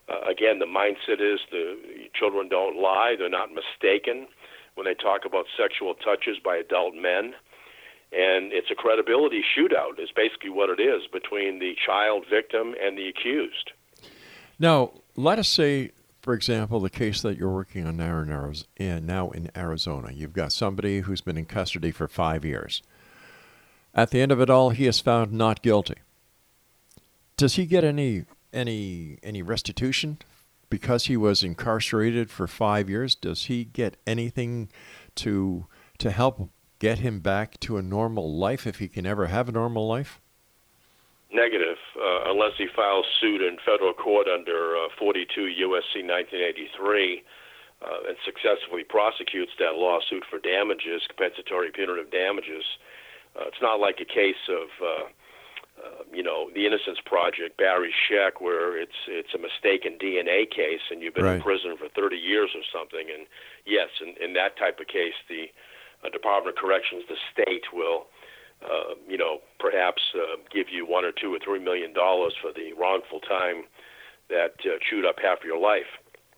Uh, 0.09 0.19
again, 0.29 0.59
the 0.59 0.65
mindset 0.65 1.21
is 1.21 1.39
the 1.49 1.79
children 2.13 2.49
don't 2.49 2.75
lie; 2.75 3.15
they're 3.17 3.29
not 3.29 3.49
mistaken 3.55 4.27
when 4.75 4.83
they 4.83 4.93
talk 4.93 5.21
about 5.25 5.45
sexual 5.57 5.93
touches 5.93 6.37
by 6.43 6.57
adult 6.57 6.93
men. 6.93 7.33
And 8.11 8.51
it's 8.51 8.69
a 8.69 8.75
credibility 8.75 9.41
shootout. 9.57 9.97
Is 9.97 10.11
basically 10.13 10.49
what 10.49 10.69
it 10.69 10.81
is 10.81 11.03
between 11.07 11.59
the 11.59 11.75
child 11.87 12.25
victim 12.29 12.75
and 12.83 12.97
the 12.97 13.07
accused. 13.07 13.71
Now, 14.59 14.91
let 15.15 15.39
us 15.39 15.47
say, 15.47 15.91
for 16.23 16.33
example, 16.33 16.79
the 16.79 16.89
case 16.89 17.21
that 17.21 17.37
you're 17.37 17.51
working 17.51 17.85
on 17.85 17.97
now 17.97 18.53
in, 18.77 19.05
now 19.05 19.29
in 19.31 19.51
Arizona. 19.57 20.09
You've 20.13 20.31
got 20.31 20.53
somebody 20.53 21.01
who's 21.01 21.19
been 21.19 21.37
in 21.37 21.45
custody 21.45 21.91
for 21.91 22.07
five 22.07 22.45
years. 22.45 22.81
At 23.93 24.11
the 24.11 24.21
end 24.21 24.31
of 24.31 24.39
it 24.39 24.49
all, 24.49 24.69
he 24.69 24.87
is 24.87 25.01
found 25.01 25.33
not 25.33 25.61
guilty. 25.61 25.95
Does 27.35 27.55
he 27.55 27.65
get 27.65 27.83
any 27.83 28.23
any 28.53 29.17
any 29.21 29.41
restitution 29.41 30.17
because 30.69 31.07
he 31.07 31.17
was 31.17 31.43
incarcerated 31.43 32.31
for 32.31 32.47
five 32.47 32.89
years? 32.89 33.15
Does 33.15 33.45
he 33.45 33.65
get 33.65 33.97
anything 34.07 34.69
to 35.15 35.67
to 35.97 36.09
help 36.09 36.49
get 36.79 36.99
him 36.99 37.19
back 37.19 37.59
to 37.61 37.75
a 37.75 37.81
normal 37.81 38.33
life 38.33 38.65
if 38.65 38.79
he 38.79 38.87
can 38.87 39.05
ever 39.05 39.27
have 39.27 39.49
a 39.49 39.51
normal 39.51 39.87
life? 39.87 40.21
Negative, 41.33 41.77
uh, 41.95 42.31
unless 42.31 42.53
he 42.57 42.67
files 42.75 43.05
suit 43.21 43.41
in 43.41 43.57
federal 43.65 43.93
court 43.93 44.27
under 44.27 44.75
uh, 44.75 44.89
42 44.97 45.69
USC 45.69 46.01
1983 46.01 47.23
uh, 47.83 48.09
and 48.09 48.17
successfully 48.25 48.83
prosecutes 48.83 49.51
that 49.59 49.75
lawsuit 49.75 50.23
for 50.29 50.39
damages, 50.39 51.03
compensatory 51.07 51.71
punitive 51.71 52.09
damages. 52.11 52.63
Uh, 53.35 53.45
it's 53.47 53.61
not 53.61 53.79
like 53.79 53.99
a 53.99 54.05
case 54.05 54.39
of, 54.47 54.67
uh, 54.81 55.05
uh, 55.83 56.03
you 56.13 56.23
know, 56.23 56.49
the 56.53 56.65
Innocence 56.65 56.99
Project, 57.05 57.57
Barry 57.57 57.93
Scheck, 57.93 58.39
where 58.39 58.79
it's 58.79 59.05
it's 59.07 59.33
a 59.33 59.41
mistaken 59.41 59.97
DNA 59.99 60.49
case 60.49 60.85
and 60.91 61.01
you've 61.01 61.15
been 61.15 61.25
in 61.25 61.41
prison 61.41 61.75
for 61.77 61.89
30 61.89 62.15
years 62.15 62.51
or 62.55 62.63
something. 62.71 63.09
And 63.09 63.27
yes, 63.65 63.89
in, 64.01 64.15
in 64.23 64.33
that 64.33 64.57
type 64.57 64.79
of 64.79 64.87
case, 64.87 65.17
the 65.27 65.49
uh, 66.05 66.09
Department 66.09 66.55
of 66.55 66.61
Corrections, 66.61 67.03
the 67.09 67.17
state 67.33 67.73
will 67.73 68.07
uh, 68.65 68.95
you 69.07 69.17
know, 69.17 69.39
perhaps 69.59 70.01
uh, 70.15 70.37
give 70.53 70.67
you 70.69 70.85
one 70.85 71.05
or 71.05 71.11
two 71.11 71.33
or 71.33 71.39
three 71.43 71.59
million 71.59 71.93
dollars 71.93 72.33
for 72.41 72.51
the 72.51 72.73
wrongful 72.73 73.19
time 73.19 73.63
that 74.29 74.55
uh, 74.65 74.77
chewed 74.89 75.05
up 75.05 75.15
half 75.21 75.39
your 75.43 75.59
life. 75.59 75.89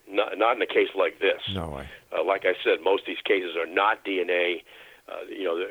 Not, 0.07 0.37
not 0.37 0.55
in 0.55 0.61
a 0.61 0.67
case 0.67 0.89
like 0.95 1.19
this. 1.19 1.41
No 1.53 1.69
way. 1.69 1.87
Uh, 2.15 2.23
like 2.23 2.45
I 2.45 2.53
said, 2.63 2.83
most 2.83 3.01
of 3.01 3.07
these 3.07 3.23
cases 3.25 3.55
are 3.57 3.65
not 3.65 4.05
DNA. 4.05 4.61
Uh, 5.07 5.25
you 5.29 5.43
know, 5.43 5.63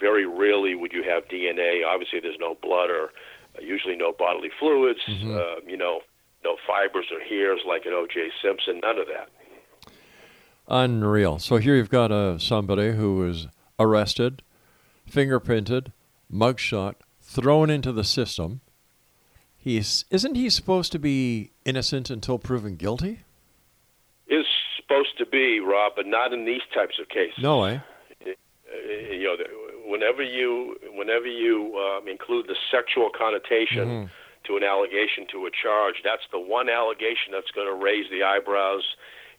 very 0.00 0.26
rarely 0.26 0.74
would 0.74 0.92
you 0.92 1.02
have 1.02 1.28
DNA. 1.28 1.86
Obviously, 1.86 2.20
there's 2.20 2.38
no 2.38 2.56
blood 2.62 2.90
or 2.90 3.12
uh, 3.56 3.62
usually 3.62 3.96
no 3.96 4.12
bodily 4.12 4.50
fluids. 4.58 5.00
Uh, 5.08 5.60
you 5.66 5.76
know, 5.76 6.00
no 6.44 6.56
fibers 6.66 7.06
or 7.12 7.20
hairs 7.20 7.60
like 7.66 7.84
an 7.86 7.92
O.J. 7.92 8.30
Simpson. 8.42 8.80
None 8.80 8.98
of 8.98 9.06
that. 9.06 9.28
Unreal. 10.68 11.38
So 11.38 11.56
here 11.56 11.76
you've 11.76 11.90
got 11.90 12.10
uh, 12.12 12.38
somebody 12.38 12.92
who 12.92 13.16
was 13.16 13.48
arrested, 13.78 14.42
fingerprinted, 15.10 15.92
mugshot, 16.32 16.94
thrown 17.20 17.70
into 17.70 17.92
the 17.92 18.04
system. 18.04 18.60
He's 19.56 20.04
isn't 20.10 20.34
he 20.34 20.50
supposed 20.50 20.90
to 20.92 20.98
be 20.98 21.52
innocent 21.64 22.10
until 22.10 22.38
proven 22.38 22.76
guilty? 22.76 23.20
Is 24.26 24.46
supposed 24.76 25.16
to 25.18 25.26
be 25.26 25.60
Rob, 25.60 25.92
but 25.94 26.06
not 26.06 26.32
in 26.32 26.44
these 26.44 26.62
types 26.74 26.98
of 27.00 27.08
cases. 27.08 27.42
No 27.42 27.60
way. 27.60 27.80
uh, 28.26 28.30
you 29.10 29.24
know, 29.24 29.36
whenever 29.86 30.22
you 30.22 30.76
whenever 30.94 31.26
you 31.26 31.76
um, 31.76 32.08
include 32.08 32.46
the 32.48 32.56
sexual 32.70 33.10
connotation 33.16 34.10
to 34.44 34.56
an 34.56 34.64
allegation 34.64 35.26
to 35.30 35.46
a 35.46 35.50
charge, 35.50 35.96
that's 36.02 36.26
the 36.32 36.40
one 36.40 36.68
allegation 36.68 37.30
that's 37.30 37.50
going 37.54 37.68
to 37.68 37.84
raise 37.84 38.10
the 38.10 38.24
eyebrows 38.24 38.82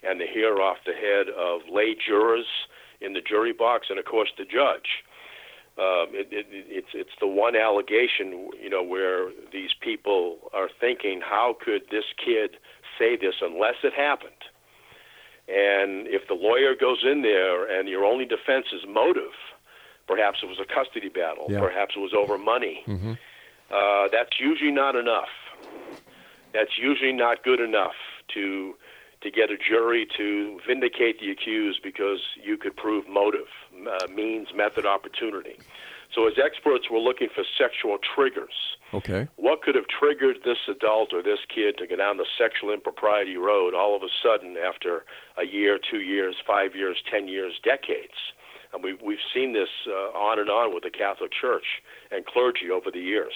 and 0.04 0.22
the 0.22 0.26
hair 0.26 0.62
off 0.62 0.78
the 0.86 0.94
head 0.94 1.28
of 1.36 1.62
lay 1.70 1.96
jurors 1.96 2.46
in 3.02 3.14
the 3.14 3.22
jury 3.22 3.52
box, 3.52 3.88
and 3.90 4.00
of 4.00 4.06
course 4.06 4.30
the 4.38 4.46
judge. 4.46 5.04
Um, 5.78 6.08
it, 6.14 6.28
it, 6.32 6.46
it's 6.52 6.90
it's 6.94 7.16
the 7.20 7.28
one 7.28 7.56
allegation, 7.56 8.50
you 8.62 8.70
know, 8.70 8.84
where 8.84 9.30
these 9.52 9.72
people 9.82 10.38
are 10.54 10.70
thinking, 10.80 11.20
how 11.22 11.56
could 11.60 11.84
this 11.90 12.06
kid 12.24 12.58
say 13.00 13.16
this 13.16 13.36
unless 13.42 13.76
it 13.84 13.94
happened? 13.94 14.32
And 15.48 16.08
if 16.08 16.28
the 16.28 16.36
lawyer 16.36 16.76
goes 16.76 17.04
in 17.04 17.22
there 17.24 17.66
and 17.68 17.90
your 17.90 18.06
only 18.06 18.26
defense 18.26 18.68
is 18.72 18.82
motive, 18.88 19.34
perhaps 20.08 20.40
it 20.44 20.46
was 20.48 20.60
a 20.60 20.66
custody 20.74 21.10
battle, 21.10 21.48
Yeah. 21.50 21.60
perhaps 21.60 21.96
it 21.98 22.00
was 22.00 22.14
over 22.14 22.38
money, 22.38 22.84
Mm-hmm. 22.88 23.14
uh, 23.72 24.08
that's 24.12 24.40
usually 24.40 24.72
not 24.72 24.96
enough. 24.96 25.30
That's 26.54 26.78
usually 26.78 27.14
not 27.14 27.44
good 27.44 27.60
enough 27.60 27.96
to 28.36 28.76
to 29.22 29.32
get 29.32 29.50
a 29.50 29.58
jury 29.58 30.06
to 30.18 30.60
vindicate 30.68 31.20
the 31.22 31.32
accused 31.32 31.82
because 31.82 32.20
you 32.44 32.58
could 32.58 32.76
prove 32.76 33.08
motive, 33.08 33.48
uh, 33.88 34.08
means, 34.08 34.48
method, 34.56 34.86
opportunity. 34.86 35.58
So 36.14 36.28
as 36.28 36.34
experts, 36.44 36.86
we're 36.92 37.00
looking 37.00 37.30
for 37.34 37.44
sexual 37.58 37.98
triggers. 37.98 38.78
Okay. 38.94 39.28
What 39.38 39.64
could 39.64 39.74
have 39.74 39.88
triggered 39.88 40.38
this 40.46 40.60
adult 40.70 41.14
or 41.14 41.24
this 41.24 41.40
kid 41.54 41.78
to 41.80 41.88
go 41.88 41.96
down 41.96 42.18
the 42.18 42.28
sexual 42.38 42.72
impropriety 42.72 43.38
road 43.38 43.74
all 43.74 43.96
of 43.96 44.04
a 44.04 44.10
sudden 44.22 44.56
after 44.58 45.06
a 45.38 45.46
year, 45.46 45.80
two 45.80 46.02
years, 46.02 46.36
five 46.46 46.76
years, 46.76 47.02
ten 47.10 47.28
years, 47.28 47.54
decades? 47.64 48.14
And 48.74 48.84
we've, 48.84 49.02
we've 49.02 49.26
seen 49.34 49.54
this 49.54 49.70
uh, 49.88 50.18
on 50.18 50.40
and 50.40 50.50
on 50.50 50.74
with 50.74 50.84
the 50.84 50.92
Catholic 50.92 51.32
Church 51.32 51.82
and 52.12 52.26
clergy 52.26 52.70
over 52.72 52.92
the 52.92 53.00
years. 53.00 53.34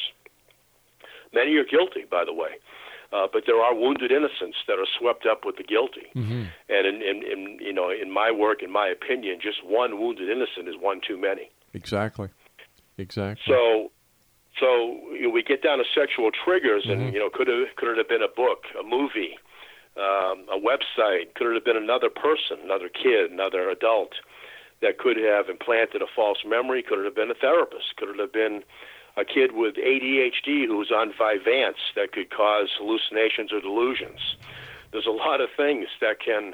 Many 1.34 1.56
are 1.56 1.66
guilty, 1.66 2.06
by 2.10 2.26
the 2.26 2.34
way, 2.34 2.58
uh, 3.14 3.28
but 3.32 3.44
there 3.46 3.60
are 3.60 3.74
wounded 3.74 4.12
innocents 4.12 4.58
that 4.68 4.80
are 4.80 4.88
swept 5.00 5.26
up 5.26 5.46
with 5.46 5.58
the 5.58 5.64
guilty. 5.64 6.08
And 6.70 6.88
in, 6.88 6.96
in, 7.02 7.24
in, 7.24 7.58
you 7.60 7.74
know, 7.74 7.90
in 7.90 8.12
my 8.12 8.32
work, 8.32 8.62
in 8.62 8.72
my 8.72 8.88
opinion, 8.88 9.40
just 9.42 9.64
one 9.64 10.00
wounded 10.00 10.30
innocent 10.30 10.68
is 10.68 10.76
one 10.80 11.02
too 11.06 11.20
many. 11.20 11.50
Exactly. 11.74 12.30
Exactly. 12.98 13.44
So, 13.48 13.92
so 14.60 14.68
you 15.14 15.24
know, 15.24 15.30
we 15.30 15.44
get 15.44 15.62
down 15.62 15.78
to 15.78 15.86
sexual 15.94 16.32
triggers, 16.32 16.86
and 16.90 17.14
you 17.14 17.20
know, 17.20 17.30
could 17.32 17.48
have 17.48 17.76
could 17.76 17.90
it 17.92 17.98
have 17.98 18.10
been 18.10 18.24
a 18.24 18.34
book, 18.34 18.66
a 18.74 18.84
movie, 18.84 19.38
um, 19.96 20.50
a 20.50 20.58
website? 20.58 21.34
Could 21.36 21.52
it 21.52 21.54
have 21.54 21.66
been 21.66 21.78
another 21.78 22.10
person, 22.10 22.58
another 22.64 22.90
kid, 22.90 23.32
another 23.32 23.70
adult 23.70 24.14
that 24.82 24.98
could 24.98 25.18
have 25.18 25.50
implanted 25.50 26.02
a 26.02 26.08
false 26.16 26.40
memory. 26.46 26.84
Could 26.84 27.00
it 27.00 27.06
have 27.06 27.16
been 27.16 27.32
a 27.32 27.40
therapist? 27.40 27.96
Could 27.98 28.10
it 28.10 28.20
have 28.20 28.34
been 28.34 28.64
a 29.18 29.26
kid 29.26 29.52
with 29.54 29.76
ADHD 29.76 30.68
who's 30.68 30.92
on 30.92 31.12
Vyvanse 31.12 31.92
that 31.96 32.12
could 32.14 32.30
cause 32.30 32.70
hallucinations 32.78 33.52
or 33.52 33.60
delusions? 33.60 34.38
There's 34.92 35.08
a 35.08 35.12
lot 35.12 35.42
of 35.42 35.50
things 35.58 35.88
that 36.00 36.20
can 36.24 36.54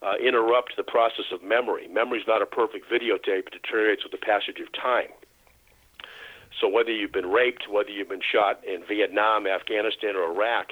uh, 0.00 0.14
interrupt 0.24 0.76
the 0.76 0.84
process 0.84 1.26
of 1.32 1.42
memory. 1.42 1.88
Memory's 1.88 2.26
not 2.26 2.40
a 2.40 2.46
perfect 2.46 2.90
videotape; 2.90 3.48
it 3.48 3.52
deteriorates 3.52 4.04
with 4.04 4.12
the 4.12 4.24
passage 4.24 4.60
of 4.60 4.72
time. 4.72 5.10
So 6.60 6.68
whether 6.68 6.90
you've 6.92 7.12
been 7.12 7.30
raped, 7.30 7.68
whether 7.68 7.90
you've 7.90 8.08
been 8.08 8.22
shot 8.22 8.64
in 8.64 8.84
Vietnam, 8.86 9.46
Afghanistan, 9.46 10.14
or 10.14 10.30
Iraq, 10.30 10.68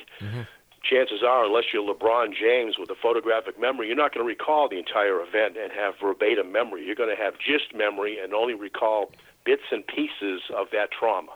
chances 0.82 1.22
are, 1.26 1.44
unless 1.44 1.64
you're 1.72 1.82
LeBron 1.82 2.34
James 2.38 2.76
with 2.78 2.90
a 2.90 2.94
photographic 2.94 3.58
memory, 3.60 3.88
you're 3.88 3.96
not 3.96 4.14
going 4.14 4.24
to 4.24 4.28
recall 4.28 4.68
the 4.68 4.78
entire 4.78 5.20
event 5.20 5.56
and 5.56 5.72
have 5.72 5.94
verbatim 6.00 6.52
memory. 6.52 6.84
You're 6.84 6.94
going 6.96 7.14
to 7.14 7.20
have 7.20 7.34
gist 7.38 7.74
memory 7.74 8.18
and 8.22 8.34
only 8.34 8.54
recall 8.54 9.10
bits 9.44 9.62
and 9.70 9.86
pieces 9.86 10.40
of 10.56 10.66
that 10.72 10.90
trauma. 10.90 11.32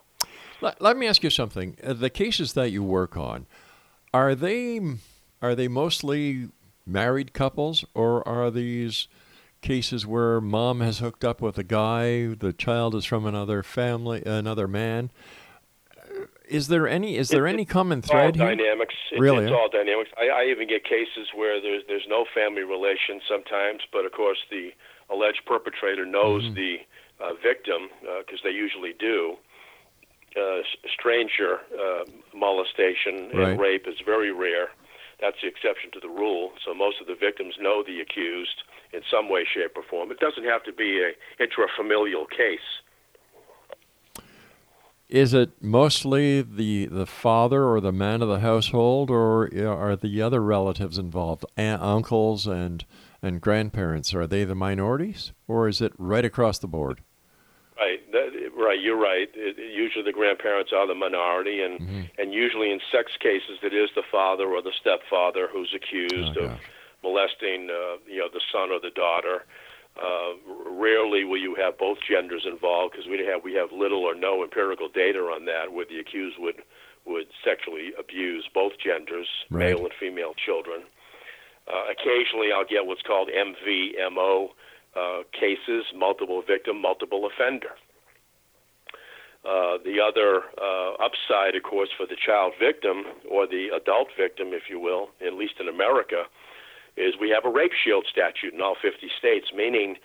Let, 0.61 0.81
let 0.81 0.97
me 0.97 1.07
ask 1.07 1.23
you 1.23 1.31
something. 1.31 1.77
Uh, 1.85 1.93
the 1.93 2.11
cases 2.11 2.55
that 2.55 2.71
you 2.71 2.83
work 2.83 3.17
on, 3.17 3.47
are 4.15 4.35
they 4.35 4.81
are 5.43 5.55
they 5.55 5.69
mostly 5.69 6.49
married 6.87 7.33
couples, 7.35 7.85
or 7.95 8.27
are 8.27 8.51
these 8.51 9.09
cases 9.61 10.07
where 10.07 10.41
mom 10.41 10.81
has 10.81 10.99
hooked 11.01 11.25
up 11.25 11.41
with 11.43 11.59
a 11.59 11.65
guy, 11.65 12.29
the 12.29 12.55
child 12.57 12.95
is 12.95 13.05
from 13.05 13.27
another 13.27 13.63
family, 13.63 14.23
another 14.25 14.67
man? 14.69 15.11
Is 16.49 16.69
there 16.69 16.87
any 16.87 17.17
is 17.17 17.29
there 17.29 17.47
It- 17.47 17.53
any 17.55 17.65
common 17.65 17.99
It's 17.99 18.09
all 18.11 18.17
thread 18.17 18.37
here? 18.37 18.47
dynamics. 18.47 18.95
It's, 19.11 19.21
Really, 19.21 19.45
it's 19.45 19.53
all 19.53 19.69
dynamics. 19.69 20.11
I, 20.17 20.29
I 20.29 20.45
even 20.47 20.69
get 20.69 20.85
cases 20.85 21.29
where 21.35 21.61
there's 21.61 21.83
there's 21.89 22.07
no 22.09 22.25
family 22.35 22.63
relation 22.63 23.21
sometimes, 23.29 23.81
but 23.93 24.05
of 24.07 24.13
course 24.13 24.39
the 24.51 24.71
alleged 25.11 25.43
perpetrator 25.47 26.07
knows 26.07 26.45
Mm-hmm. 26.45 26.55
the 26.55 26.77
uh, 27.21 27.35
victim 27.43 27.89
because 28.19 28.41
they 28.45 28.51
usually 28.51 28.93
do. 28.99 29.37
Uh, 30.37 30.61
stranger 30.93 31.61
uh, 31.73 32.05
molestation 32.35 33.31
Right. 33.33 33.49
and 33.53 33.61
rape 33.61 33.87
is 33.89 33.95
very 34.05 34.33
rare. 34.33 34.69
That's 35.19 35.37
the 35.41 35.49
exception 35.49 35.91
to 35.93 36.01
the 36.01 36.11
rule. 36.11 36.53
So 36.63 36.75
most 36.75 37.01
of 37.01 37.07
the 37.07 37.15
victims 37.15 37.55
know 37.59 37.83
the 37.83 38.01
accused 38.01 38.63
in 38.93 39.01
some 39.11 39.31
way, 39.31 39.47
shape, 39.47 39.73
or 39.77 39.83
form. 39.83 40.11
It 40.11 40.21
doesn't 40.21 40.45
have 40.45 40.63
to 40.65 40.73
be 40.75 41.01
a 41.03 41.13
intrafamilial 41.43 42.29
case. 42.29 42.69
Is 45.09 45.33
it 45.33 45.51
mostly 45.63 46.43
the 46.43 46.87
the 46.87 47.07
father 47.07 47.65
or 47.65 47.81
the 47.81 47.93
man 47.93 48.21
of 48.23 48.29
the 48.29 48.41
household, 48.41 49.09
or 49.09 49.49
are 49.67 49.97
the 49.97 50.21
other 50.21 50.43
relatives 50.43 50.99
involved, 50.99 51.45
Aunt, 51.57 51.81
uncles 51.81 52.47
and 52.47 52.85
and 53.23 53.41
grandparents? 53.41 54.15
Are 54.15 54.27
they 54.27 54.45
the 54.45 54.55
minorities, 54.55 55.33
or 55.49 55.69
is 55.69 55.81
it 55.81 55.93
right 55.99 56.25
across 56.25 56.59
the 56.59 56.67
board? 56.67 57.01
Right, 57.77 58.01
that, 58.13 58.31
right. 58.57 58.81
You're 58.81 58.99
right. 58.99 59.29
It, 59.35 59.57
usually 59.59 60.05
the 60.05 60.13
grandparents 60.13 60.73
are 60.75 60.87
the 60.87 60.95
minority, 60.95 61.61
and 61.61 61.81
Mm-hmm. 61.81 62.03
and 62.19 62.33
usually 62.33 62.71
in 62.71 62.81
sex 62.91 63.13
cases, 63.21 63.59
it 63.63 63.75
is 63.75 63.91
the 63.95 64.03
father 64.11 64.45
or 64.49 64.63
the 64.63 64.73
stepfather 64.81 65.49
who's 65.53 65.75
accused 65.75 66.37
Oh, 66.39 66.45
of 66.47 66.59
molesting, 67.03 67.69
uh, 67.71 67.99
you 68.09 68.19
know, 68.19 68.29
the 68.33 68.41
son 68.51 68.71
or 68.71 68.81
the 68.81 68.91
daughter. 68.91 69.45
Uh, 69.97 70.35
rarely 70.71 71.25
will 71.25 71.41
you 71.41 71.55
have 71.55 71.79
both 71.79 71.97
genders 72.07 72.45
involved 72.47 72.93
because 72.93 73.07
we 73.09 73.19
have 73.25 73.43
we 73.45 73.55
have 73.55 73.73
little 73.73 74.05
or 74.05 74.15
no 74.15 74.43
empirical 74.43 74.89
data 74.89 75.19
on 75.21 75.45
that, 75.47 75.73
where 75.73 75.87
the 75.87 75.99
accused 75.99 76.37
would 76.39 76.63
would 77.07 77.27
sexually 77.45 77.93
abuse 77.99 78.49
both 78.53 78.73
genders, 78.83 79.29
Right. 79.51 79.67
male 79.73 79.85
and 79.85 79.93
female 80.01 80.35
children. 80.35 80.83
Uh, 81.67 81.91
occasionally, 81.91 82.49
I'll 82.55 82.67
get 82.67 82.87
what's 82.87 83.03
called 83.03 83.29
MVMO 83.29 84.49
uh, 84.95 85.23
cases, 85.33 85.85
multiple 85.95 86.43
victim, 86.47 86.81
multiple 86.81 87.27
offender. 87.27 87.75
Uh, 89.47 89.79
the 89.85 90.03
other 90.03 90.43
uh, 90.59 90.95
upside, 90.99 91.55
of 91.55 91.63
course, 91.63 91.91
for 91.97 92.07
the 92.07 92.17
child 92.17 92.53
victim 92.59 93.05
or 93.31 93.47
the 93.47 93.69
adult 93.71 94.09
victim, 94.19 94.51
if 94.51 94.67
you 94.69 94.81
will, 94.81 95.11
at 95.25 95.35
least 95.35 95.55
in 95.61 95.69
America, 95.69 96.25
is 96.97 97.15
we 97.21 97.31
have 97.31 97.45
a 97.45 97.53
rape 97.53 97.71
shield 97.85 98.07
statute 98.11 98.55
in 98.55 98.61
all 98.61 98.75
50 98.81 99.07
states, 99.19 99.53
meaning 99.55 99.97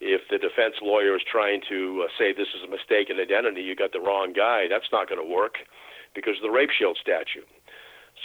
if 0.00 0.20
the 0.28 0.36
defense 0.36 0.74
lawyer 0.82 1.16
is 1.16 1.22
trying 1.24 1.62
to 1.70 2.04
uh, 2.04 2.08
say 2.18 2.34
this 2.34 2.52
is 2.52 2.66
a 2.66 2.70
mistaken 2.70 3.16
identity, 3.16 3.62
you 3.62 3.76
got 3.76 3.92
the 3.92 4.00
wrong 4.00 4.34
guy, 4.34 4.66
that's 4.68 4.90
not 4.92 5.08
going 5.08 5.22
to 5.22 5.28
work 5.28 5.62
because 6.14 6.36
of 6.36 6.42
the 6.42 6.50
rape 6.50 6.70
shield 6.76 6.98
statute. 7.00 7.48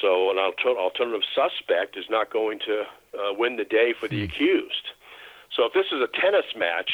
So 0.02 0.30
an 0.30 0.38
alter- 0.38 0.78
alternative 0.78 1.24
suspect 1.34 1.98
is 1.98 2.06
not 2.10 2.32
going 2.32 2.60
to 2.60 2.82
uh, 2.82 3.34
win 3.34 3.58
the 3.58 3.64
day 3.66 3.94
for 4.00 4.08
the 4.08 4.24
accused. 4.24 4.90
So 5.56 5.66
if 5.66 5.74
this 5.74 5.88
is 5.92 6.02
a 6.02 6.22
tennis 6.22 6.46
match, 6.56 6.92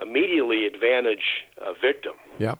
immediately 0.00 0.66
advantage 0.66 1.44
a 1.58 1.72
victim. 1.74 2.12
Yep. 2.38 2.58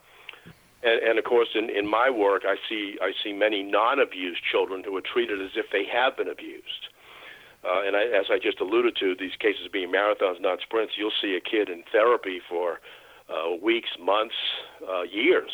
And, 0.83 1.03
and 1.03 1.19
of 1.19 1.25
course, 1.25 1.49
in, 1.55 1.71
in 1.71 1.87
my 1.87 2.11
work, 2.11 2.43
I 2.47 2.57
see 2.69 2.99
I 3.01 3.13
see 3.23 3.33
many 3.33 3.63
non-abused 3.63 4.43
children 4.51 4.83
who 4.85 4.97
are 4.97 5.03
treated 5.03 5.41
as 5.41 5.51
if 5.55 5.67
they 5.71 5.85
have 5.85 6.17
been 6.17 6.29
abused. 6.29 6.89
Uh, 7.65 7.83
and 7.87 7.97
I, 7.97 8.05
as 8.05 8.27
I 8.31 8.39
just 8.39 8.61
alluded 8.61 8.97
to, 9.01 9.15
these 9.19 9.35
cases 9.39 9.69
being 9.73 9.91
marathons, 9.91 10.41
not 10.41 10.61
sprints, 10.61 10.95
you'll 10.97 11.19
see 11.21 11.37
a 11.37 11.41
kid 11.41 11.69
in 11.69 11.83
therapy 11.91 12.41
for 12.49 12.81
uh, 13.29 13.57
weeks, 13.61 13.91
months, 13.99 14.37
uh, 14.89 15.03
years 15.03 15.51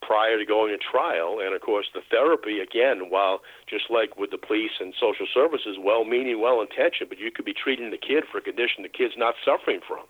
prior 0.00 0.38
to 0.38 0.44
going 0.44 0.70
to 0.70 0.78
trial. 0.78 1.38
And 1.44 1.54
of 1.54 1.60
course, 1.60 1.86
the 1.92 2.00
therapy, 2.10 2.60
again, 2.60 3.10
while 3.10 3.40
just 3.68 3.90
like 3.90 4.16
with 4.16 4.30
the 4.30 4.38
police 4.38 4.78
and 4.80 4.94
social 4.98 5.26
services, 5.32 5.76
well 5.78 6.04
meaning, 6.04 6.40
well 6.40 6.60
intentioned, 6.60 7.08
but 7.08 7.18
you 7.18 7.30
could 7.30 7.44
be 7.44 7.54
treating 7.54 7.90
the 7.90 7.98
kid 7.98 8.24
for 8.30 8.38
a 8.38 8.40
condition 8.40 8.82
the 8.82 8.88
kid's 8.88 9.14
not 9.16 9.34
suffering 9.44 9.80
from. 9.86 10.04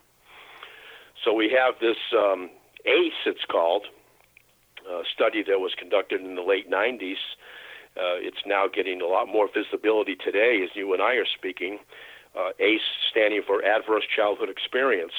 So 1.25 1.33
we 1.33 1.51
have 1.51 1.75
this 1.81 1.99
um, 2.17 2.51
ACE, 2.87 3.27
it's 3.27 3.45
called, 3.51 3.87
uh, 4.89 5.03
study 5.13 5.43
that 5.43 5.59
was 5.59 5.75
conducted 5.79 6.21
in 6.21 6.37
the 6.37 6.43
late 6.43 6.71
90s. 6.71 7.21
Uh, 7.97 8.23
it's 8.23 8.47
now 8.47 8.67
getting 8.73 9.01
a 9.01 9.07
lot 9.07 9.27
more 9.27 9.49
visibility 9.53 10.15
today 10.15 10.61
as 10.63 10.71
you 10.75 10.93
and 10.93 11.03
I 11.03 11.15
are 11.15 11.27
speaking. 11.27 11.79
Uh, 12.39 12.51
ACE 12.61 12.81
standing 13.11 13.43
for 13.45 13.65
Adverse 13.65 14.05
Childhood 14.15 14.49
Experience. 14.49 15.13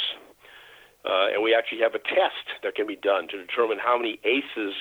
Uh, 1.05 1.27
and 1.33 1.43
we 1.43 1.55
actually 1.55 1.79
have 1.79 1.95
a 1.95 1.99
test 1.99 2.61
that 2.63 2.75
can 2.75 2.85
be 2.85 2.95
done 2.95 3.27
to 3.29 3.37
determine 3.37 3.79
how 3.79 3.97
many 3.97 4.19
ACEs 4.23 4.75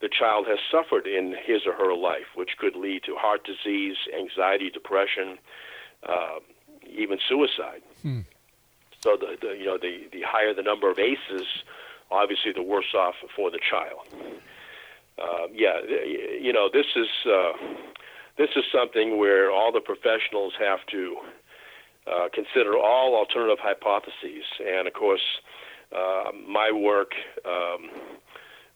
the 0.00 0.08
child 0.08 0.46
has 0.48 0.58
suffered 0.70 1.06
in 1.06 1.36
his 1.44 1.64
or 1.64 1.72
her 1.72 1.94
life, 1.94 2.26
which 2.34 2.56
could 2.58 2.74
lead 2.74 3.04
to 3.04 3.14
heart 3.14 3.44
disease, 3.44 3.96
anxiety, 4.18 4.68
depression, 4.68 5.38
uh, 6.08 6.40
even 6.90 7.18
suicide. 7.28 7.82
So 9.02 9.16
the, 9.16 9.36
the 9.40 9.56
you 9.56 9.64
know 9.64 9.78
the 9.78 10.08
the 10.12 10.22
higher 10.22 10.52
the 10.54 10.62
number 10.62 10.90
of 10.90 10.98
ACEs, 10.98 11.46
obviously 12.10 12.52
the 12.52 12.62
worse 12.62 12.94
off 12.94 13.14
for 13.34 13.50
the 13.50 13.58
child. 13.58 14.06
Uh, 15.18 15.46
yeah, 15.52 15.80
you 16.40 16.52
know 16.52 16.68
this 16.72 16.86
is 16.96 17.08
uh, 17.26 17.52
this 18.36 18.50
is 18.56 18.64
something 18.72 19.18
where 19.18 19.50
all 19.50 19.72
the 19.72 19.80
professionals 19.80 20.54
have 20.58 20.84
to 20.86 21.16
uh, 22.06 22.28
consider 22.32 22.76
all 22.76 23.14
alternative 23.14 23.58
hypotheses, 23.60 24.44
and 24.60 24.86
of 24.86 24.94
course, 24.94 25.22
uh, 25.94 26.32
my 26.48 26.70
work 26.72 27.12
um, 27.44 27.90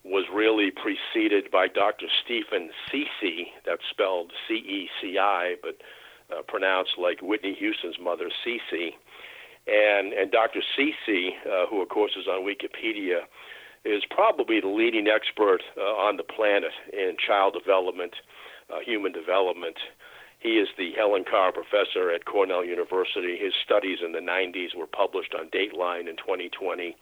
was 0.04 0.24
really 0.32 0.70
preceded 0.70 1.50
by 1.50 1.66
Dr. 1.66 2.06
Stephen 2.24 2.70
Ceci, 2.90 3.48
that's 3.64 3.82
spelled 3.90 4.32
C-E-C-I, 4.46 5.56
but 5.62 5.76
uh, 6.30 6.42
pronounced 6.46 6.92
like 6.98 7.20
Whitney 7.22 7.54
Houston's 7.58 7.98
mother, 8.00 8.30
Cissy. 8.44 8.94
And, 9.66 10.12
and 10.12 10.30
Dr. 10.30 10.60
Ceci, 10.76 11.34
uh, 11.44 11.66
who 11.68 11.82
of 11.82 11.88
course 11.88 12.12
is 12.16 12.28
on 12.28 12.46
Wikipedia, 12.46 13.26
is 13.84 14.02
probably 14.10 14.60
the 14.60 14.68
leading 14.68 15.08
expert 15.08 15.62
uh, 15.76 15.80
on 15.80 16.16
the 16.16 16.22
planet 16.22 16.72
in 16.92 17.16
child 17.24 17.54
development, 17.58 18.14
uh, 18.70 18.78
human 18.84 19.12
development. 19.12 19.76
He 20.46 20.62
is 20.62 20.68
the 20.78 20.92
Helen 20.96 21.24
Carr 21.28 21.50
Professor 21.50 22.12
at 22.12 22.24
Cornell 22.24 22.64
University. 22.64 23.36
His 23.36 23.52
studies 23.64 23.98
in 23.98 24.12
the 24.12 24.20
90s 24.20 24.76
were 24.76 24.86
published 24.86 25.34
on 25.34 25.50
Dateline 25.50 26.08
in 26.08 26.14
2020 26.14 26.94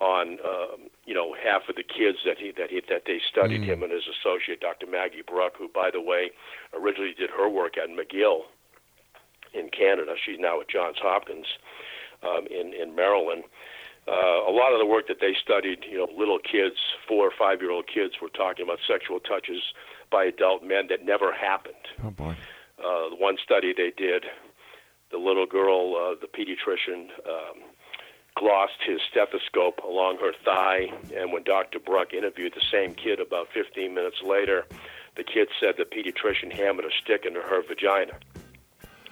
on 0.00 0.38
um, 0.42 0.90
you 1.06 1.14
know 1.14 1.32
half 1.32 1.68
of 1.68 1.76
the 1.76 1.84
kids 1.84 2.18
that 2.26 2.38
he 2.38 2.50
that 2.58 2.70
he 2.70 2.82
that 2.88 3.02
they 3.06 3.20
studied 3.30 3.62
him 3.62 3.84
and 3.84 3.92
his 3.92 4.02
associate 4.10 4.60
Dr. 4.60 4.88
Maggie 4.88 5.22
Bruck, 5.22 5.52
who 5.56 5.68
by 5.68 5.90
the 5.92 6.00
way 6.00 6.32
originally 6.74 7.14
did 7.16 7.30
her 7.30 7.48
work 7.48 7.78
at 7.78 7.88
McGill 7.88 8.50
in 9.54 9.68
Canada. 9.68 10.16
She's 10.18 10.40
now 10.40 10.60
at 10.60 10.68
Johns 10.68 10.98
Hopkins 10.98 11.46
um, 12.24 12.48
in 12.50 12.74
in 12.74 12.96
Maryland. 12.96 13.44
Uh, 14.08 14.42
a 14.42 14.50
lot 14.50 14.72
of 14.72 14.80
the 14.80 14.86
work 14.86 15.06
that 15.06 15.20
they 15.20 15.36
studied, 15.40 15.84
you 15.88 15.98
know, 15.98 16.08
little 16.18 16.40
kids, 16.40 16.74
four 17.06 17.24
or 17.24 17.32
five 17.38 17.60
year 17.60 17.70
old 17.70 17.86
kids, 17.86 18.14
were 18.20 18.28
talking 18.28 18.64
about 18.64 18.80
sexual 18.88 19.20
touches 19.20 19.62
by 20.10 20.24
adult 20.24 20.64
men 20.64 20.88
that 20.88 21.04
never 21.04 21.32
happened. 21.32 21.86
Oh 22.02 22.10
boy. 22.10 22.34
Uh, 22.84 23.10
the 23.10 23.16
one 23.16 23.36
study 23.42 23.72
they 23.76 23.92
did, 23.96 24.24
the 25.10 25.18
little 25.18 25.46
girl, 25.46 25.94
uh, 25.94 26.14
the 26.20 26.26
pediatrician, 26.26 27.08
um, 27.28 27.62
glossed 28.34 28.82
his 28.84 29.00
stethoscope 29.10 29.78
along 29.84 30.18
her 30.18 30.32
thigh, 30.44 30.90
and 31.14 31.32
when 31.32 31.42
Dr. 31.44 31.78
Bruck 31.78 32.12
interviewed 32.12 32.54
the 32.54 32.64
same 32.72 32.94
kid 32.94 33.20
about 33.20 33.48
15 33.52 33.94
minutes 33.94 34.22
later, 34.22 34.64
the 35.16 35.24
kid 35.24 35.48
said 35.60 35.74
the 35.76 35.84
pediatrician 35.84 36.52
hammered 36.52 36.86
a 36.86 36.90
stick 37.02 37.24
into 37.26 37.40
her 37.40 37.62
vagina. 37.62 38.18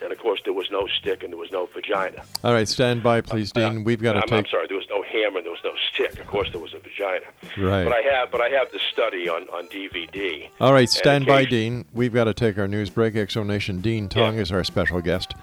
And 0.03 0.13
of 0.13 0.19
course 0.19 0.41
there 0.45 0.53
was 0.55 0.71
no 0.71 0.87
stick 0.87 1.23
and 1.23 1.33
there 1.33 1.39
was 1.39 1.51
no 1.53 1.67
vagina. 1.67 2.23
All 2.43 2.53
right, 2.53 2.69
stand 2.69 3.03
by, 3.03 3.21
please, 3.21 3.53
Dean. 3.53 3.85
We've 3.85 4.01
got 4.01 4.15
to 4.15 4.21
I'm, 4.21 4.29
take. 4.29 4.47
I'm 4.47 4.51
sorry, 4.51 4.67
there 4.67 4.77
was 4.77 4.87
no 4.89 5.03
hammer 5.03 5.39
and 5.39 5.45
there 5.45 5.53
was 5.53 5.61
no 5.65 5.73
stick. 5.93 6.19
Of 6.19 6.27
course 6.27 6.49
there 6.53 6.61
was 6.61 6.73
a 6.75 6.79
vagina. 6.79 7.27
Right. 7.59 7.85
But 7.85 7.93
I 7.93 8.01
have, 8.03 8.31
but 8.31 8.41
I 8.41 8.49
have 8.49 8.71
the 8.73 8.81
study 8.93 9.29
on 9.29 9.43
on 9.51 9.67
DVD. 9.69 10.49
All 10.61 10.73
right, 10.73 10.89
stand 10.89 11.27
by, 11.27 11.45
Dean. 11.45 11.85
We've 11.93 12.13
got 12.15 12.25
to 12.25 12.35
take 12.35 12.59
our 12.59 12.69
news 12.69 12.91
break. 12.91 13.15
X 13.17 13.35
Zone 13.35 13.47
Nation 13.47 13.81
Dean 13.81 14.09
Tong 14.09 14.37
Yeah. 14.37 14.43
is 14.43 14.53
our 14.53 14.65
special 14.65 15.01
guest. 15.01 15.35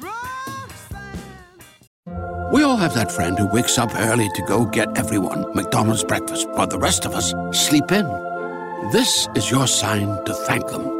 Roxanne. 0.00 1.22
We 2.52 2.64
all 2.64 2.76
have 2.76 2.94
that 2.94 3.12
friend 3.12 3.38
who 3.38 3.46
wakes 3.46 3.78
up 3.78 3.94
early 3.94 4.28
to 4.34 4.42
go 4.48 4.64
get 4.64 4.98
everyone 4.98 5.54
McDonald's 5.54 6.02
breakfast 6.02 6.48
while 6.50 6.66
the 6.66 6.76
rest 6.80 7.06
of 7.06 7.12
us 7.14 7.32
sleep 7.52 7.92
in. 7.92 8.04
This 8.90 9.28
is 9.36 9.48
your 9.48 9.68
sign 9.68 10.24
to 10.24 10.34
thank 10.34 10.66
them. 10.66 10.99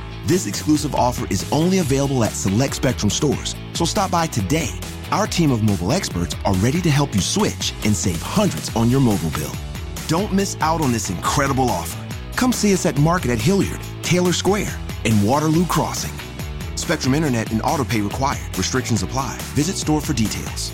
This 0.25 0.45
exclusive 0.45 0.93
offer 0.93 1.25
is 1.31 1.51
only 1.51 1.79
available 1.79 2.23
at 2.23 2.33
select 2.33 2.75
Spectrum 2.75 3.09
stores, 3.09 3.55
so 3.73 3.85
stop 3.85 4.11
by 4.11 4.27
today. 4.27 4.69
Our 5.11 5.25
team 5.25 5.51
of 5.51 5.63
mobile 5.63 5.91
experts 5.91 6.35
are 6.45 6.53
ready 6.55 6.79
to 6.81 6.91
help 6.91 7.15
you 7.15 7.21
switch 7.21 7.73
and 7.85 7.95
save 7.95 8.21
hundreds 8.21 8.73
on 8.75 8.89
your 8.89 9.01
mobile 9.01 9.31
bill. 9.31 9.51
Don't 10.07 10.31
miss 10.31 10.57
out 10.61 10.81
on 10.81 10.91
this 10.91 11.09
incredible 11.09 11.69
offer. 11.69 12.05
Come 12.35 12.53
see 12.53 12.73
us 12.73 12.85
at 12.85 12.99
Market 12.99 13.31
at 13.31 13.41
Hilliard, 13.41 13.81
Taylor 14.03 14.33
Square, 14.33 14.77
and 15.05 15.27
Waterloo 15.27 15.65
Crossing. 15.65 16.13
Spectrum 16.77 17.15
Internet 17.15 17.51
and 17.51 17.61
autopay 17.61 18.03
required. 18.03 18.57
Restrictions 18.57 19.03
apply. 19.03 19.37
Visit 19.55 19.75
store 19.75 20.01
for 20.01 20.13
details. 20.13 20.71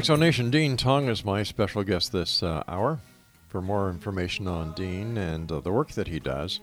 X 0.00 0.06
Zone 0.06 0.20
Nation 0.20 0.50
Dean 0.50 0.78
Tong 0.78 1.10
is 1.10 1.26
my 1.26 1.42
special 1.42 1.84
guest 1.84 2.10
this 2.10 2.42
uh, 2.42 2.64
hour. 2.66 3.00
For 3.48 3.60
more 3.60 3.90
information 3.90 4.48
on 4.48 4.72
Dean 4.72 5.18
and 5.18 5.52
uh, 5.52 5.60
the 5.60 5.70
work 5.70 5.92
that 5.92 6.08
he 6.08 6.18
does, 6.18 6.60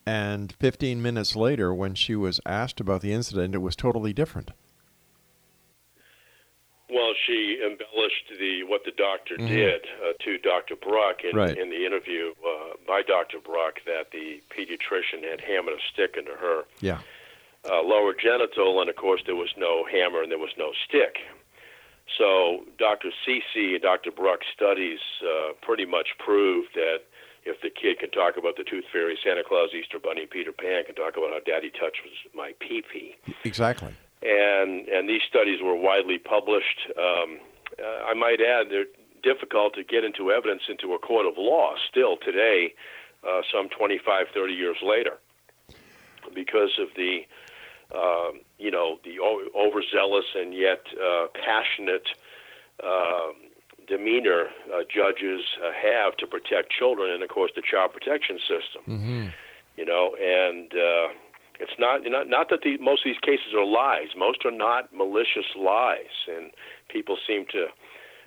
And 0.07 0.51
15 0.51 1.03
minutes 1.03 1.37
later, 1.37 1.75
when 1.75 1.95
she 1.95 2.17
was 2.17 2.41
asked 2.47 2.81
about 2.81 3.03
the 3.03 3.13
incident, 3.13 3.55
it 3.55 3.59
was 3.59 3.77
totally 3.77 4.15
different. 4.15 4.53
She 7.27 7.59
embellished 7.65 8.27
the 8.39 8.65
what 8.65 8.83
the 8.85 8.91
doctor 8.93 9.37
did 9.37 9.83
uh, 10.03 10.13
to 10.25 10.39
Dr. 10.39 10.77
Bruck 10.77 11.23
in, 11.25 11.31
Mm-hmm. 11.31 11.39
Right. 11.39 11.57
in 11.59 11.71
the 11.71 11.85
interview 11.87 12.33
uh, 12.45 12.75
by 12.87 13.03
Dr. 13.03 13.39
Bruck 13.39 13.81
that 13.87 14.11
the 14.13 14.41
pediatrician 14.51 15.23
had 15.29 15.41
hammered 15.41 15.75
a 15.75 15.83
stick 15.93 16.17
into 16.19 16.33
her 16.33 16.63
Yeah. 16.81 17.01
uh, 17.71 17.83
lower 17.83 18.13
genital, 18.15 18.81
and 18.81 18.91
of 18.91 18.97
course 18.97 19.23
there 19.27 19.37
was 19.37 19.51
no 19.57 19.85
hammer 19.91 20.23
and 20.23 20.31
there 20.33 20.39
was 20.39 20.55
no 20.59 20.73
stick. 20.89 21.17
So 22.19 22.65
Dr. 22.79 23.11
Ceci 23.25 23.75
and 23.75 23.83
Dr. 23.83 24.11
Bruck's 24.11 24.47
studies 24.55 24.99
uh, 25.23 25.53
pretty 25.63 25.87
much 25.87 26.09
proved 26.19 26.69
that 26.75 27.05
if 27.45 27.61
the 27.63 27.71
kid 27.71 27.99
can 27.99 28.11
talk 28.11 28.37
about 28.37 28.57
the 28.57 28.65
Tooth 28.65 28.85
Fairy, 28.93 29.19
Santa 29.25 29.43
Claus, 29.47 29.71
Easter 29.75 29.99
Bunny, 29.99 30.27
Peter 30.27 30.53
Pan 30.53 30.85
can 30.85 30.95
talk 30.95 31.17
about 31.17 31.31
how 31.31 31.41
Daddy 31.45 31.71
touched 31.71 32.03
my 32.35 32.53
pee-pee 32.61 33.17
Exactly. 33.45 33.95
And 34.23 34.89
and 34.89 35.09
these 35.09 35.23
studies 35.29 35.61
were 35.63 35.77
widely 35.77 36.19
published. 36.19 36.89
Um, 36.97 37.39
uh, 37.79 38.05
I 38.11 38.15
might 38.15 38.41
add 38.41 38.67
they're 38.71 38.87
difficult 39.23 39.75
to 39.75 39.85
get 39.85 40.05
into 40.05 40.31
evidence 40.31 40.63
into 40.69 40.95
a 40.95 40.99
court 40.99 41.27
of 41.27 41.35
law 41.37 41.75
still 41.91 42.17
today, 42.17 42.75
uh, 43.27 43.43
some 43.53 43.69
25, 43.69 44.27
30 44.35 44.53
years 44.53 44.77
later, 44.83 45.19
because 46.35 46.79
of 46.79 46.89
the 46.97 47.21
um, 47.95 48.41
you 48.59 48.71
know 48.71 48.99
the 49.05 49.19
o- 49.21 49.49
overzealous 49.57 50.27
and 50.35 50.55
yet 50.55 50.83
uh, 51.03 51.27
passionate. 51.35 52.09
um 52.83 53.35
demeanor 53.89 54.47
uh, 54.73 54.83
judges 54.89 55.43
uh, 55.61 55.73
have 55.73 56.17
to 56.17 56.25
protect 56.27 56.71
children, 56.71 57.11
and 57.11 57.23
of 57.23 57.29
course 57.29 57.51
the 57.57 57.63
child 57.69 57.93
protection 57.93 58.39
system 58.39 58.83
you 59.77 59.85
know 59.85 60.15
and 60.15 60.73
uh 60.73 61.09
it's 61.63 61.79
not 61.79 62.03
not 62.05 62.29
not 62.29 62.51
that 62.51 62.63
the 62.63 62.77
most 62.79 63.07
of 63.07 63.15
these 63.15 63.23
cases 63.23 63.55
are 63.55 63.65
lies. 63.65 64.11
Most 64.17 64.45
are 64.45 64.51
not 64.55 64.93
malicious 64.93 65.47
lies. 65.57 66.27
And 66.27 66.51
people 66.91 67.17
seem 67.27 67.47
to 67.53 67.71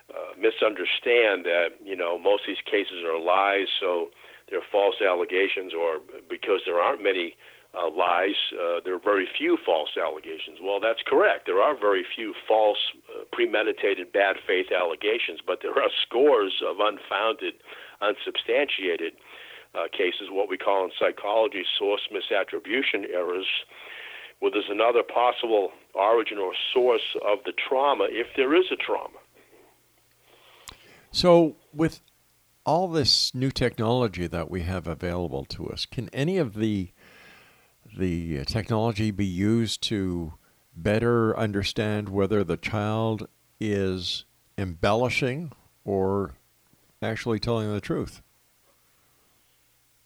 uh, 0.09 0.31
misunderstand 0.39 1.43
that 1.43 1.75
you 1.83 1.95
know 1.95 2.17
most 2.17 2.47
of 2.47 2.55
these 2.55 2.65
cases 2.65 3.03
are 3.03 3.19
lies. 3.19 3.67
So 3.79 4.09
they're 4.49 4.65
false 4.71 5.03
allegations 5.03 5.73
or 5.73 5.99
because 6.29 6.61
there 6.65 6.79
aren't 6.79 7.03
many 7.03 7.35
uh, 7.75 7.91
lies 7.91 8.39
uh, 8.55 8.79
there 8.85 8.95
are 8.95 9.03
very 9.03 9.27
few 9.37 9.57
false 9.65 9.99
allegations. 9.99 10.63
Well 10.63 10.79
that's 10.79 11.03
correct. 11.05 11.45
There 11.45 11.59
are 11.59 11.75
very 11.77 12.05
few 12.15 12.33
false 12.47 12.79
uh, 13.11 13.25
premeditated 13.33 14.13
bad 14.13 14.37
faith 14.47 14.71
allegations 14.71 15.43
but 15.45 15.59
there 15.61 15.75
are 15.75 15.91
scores 16.07 16.63
of 16.63 16.79
unfounded 16.79 17.59
unsubstantiated 17.99 19.13
uh, 19.75 19.87
cases, 19.91 20.29
what 20.31 20.49
we 20.49 20.57
call 20.57 20.85
in 20.85 20.91
psychology 20.99 21.63
source 21.77 22.01
misattribution 22.11 23.09
errors, 23.13 23.47
where 24.39 24.51
there's 24.51 24.69
another 24.69 25.03
possible 25.03 25.71
origin 25.93 26.37
or 26.37 26.53
source 26.73 27.15
of 27.25 27.39
the 27.45 27.53
trauma 27.67 28.07
if 28.09 28.27
there 28.35 28.55
is 28.55 28.65
a 28.71 28.75
trauma. 28.75 29.17
So, 31.11 31.55
with 31.73 32.01
all 32.65 32.87
this 32.87 33.33
new 33.33 33.51
technology 33.51 34.27
that 34.27 34.49
we 34.49 34.61
have 34.63 34.87
available 34.87 35.45
to 35.45 35.67
us, 35.67 35.85
can 35.85 36.09
any 36.13 36.37
of 36.37 36.55
the 36.55 36.91
the 37.97 38.43
technology 38.45 39.11
be 39.11 39.25
used 39.25 39.81
to 39.83 40.33
better 40.75 41.37
understand 41.37 42.09
whether 42.09 42.43
the 42.43 42.57
child 42.57 43.27
is 43.59 44.25
embellishing 44.57 45.51
or 45.85 46.33
actually 47.01 47.39
telling 47.39 47.71
the 47.71 47.79
truth? 47.79 48.21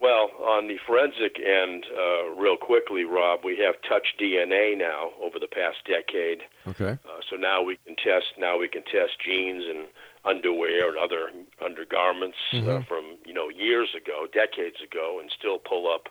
Well, 0.02 0.30
on 0.48 0.68
the 0.68 0.78
forensic 0.88 1.36
end, 1.40 1.86
uh, 1.92 2.30
real 2.40 2.56
quickly, 2.56 3.04
Rob, 3.04 3.42
we 3.44 3.58
have 3.58 3.76
touch 3.82 4.16
DNA 4.20 4.78
now 4.78 5.12
over 5.22 5.40
the 5.40 5.48
past 5.48 5.78
decade. 5.86 6.40
Okay. 6.68 6.98
Uh, 7.04 7.20
so 7.30 7.36
now 7.36 7.62
we 7.62 7.78
can 7.86 7.98
test. 7.98 8.28
Now 8.38 8.58
we 8.58 8.70
can 8.70 8.84
test 8.84 9.20
jeans 9.24 9.64
and 9.68 9.88
underwear 10.24 10.90
and 10.90 10.98
other 10.98 11.32
undergarments 11.64 12.38
uh, 12.54 12.82
from 12.88 13.18
you 13.26 13.34
know 13.34 13.50
years 13.50 13.90
ago, 13.96 14.26
decades 14.32 14.78
ago, 14.82 15.20
and 15.20 15.30
still 15.38 15.60
pull 15.60 15.92
up 15.94 16.08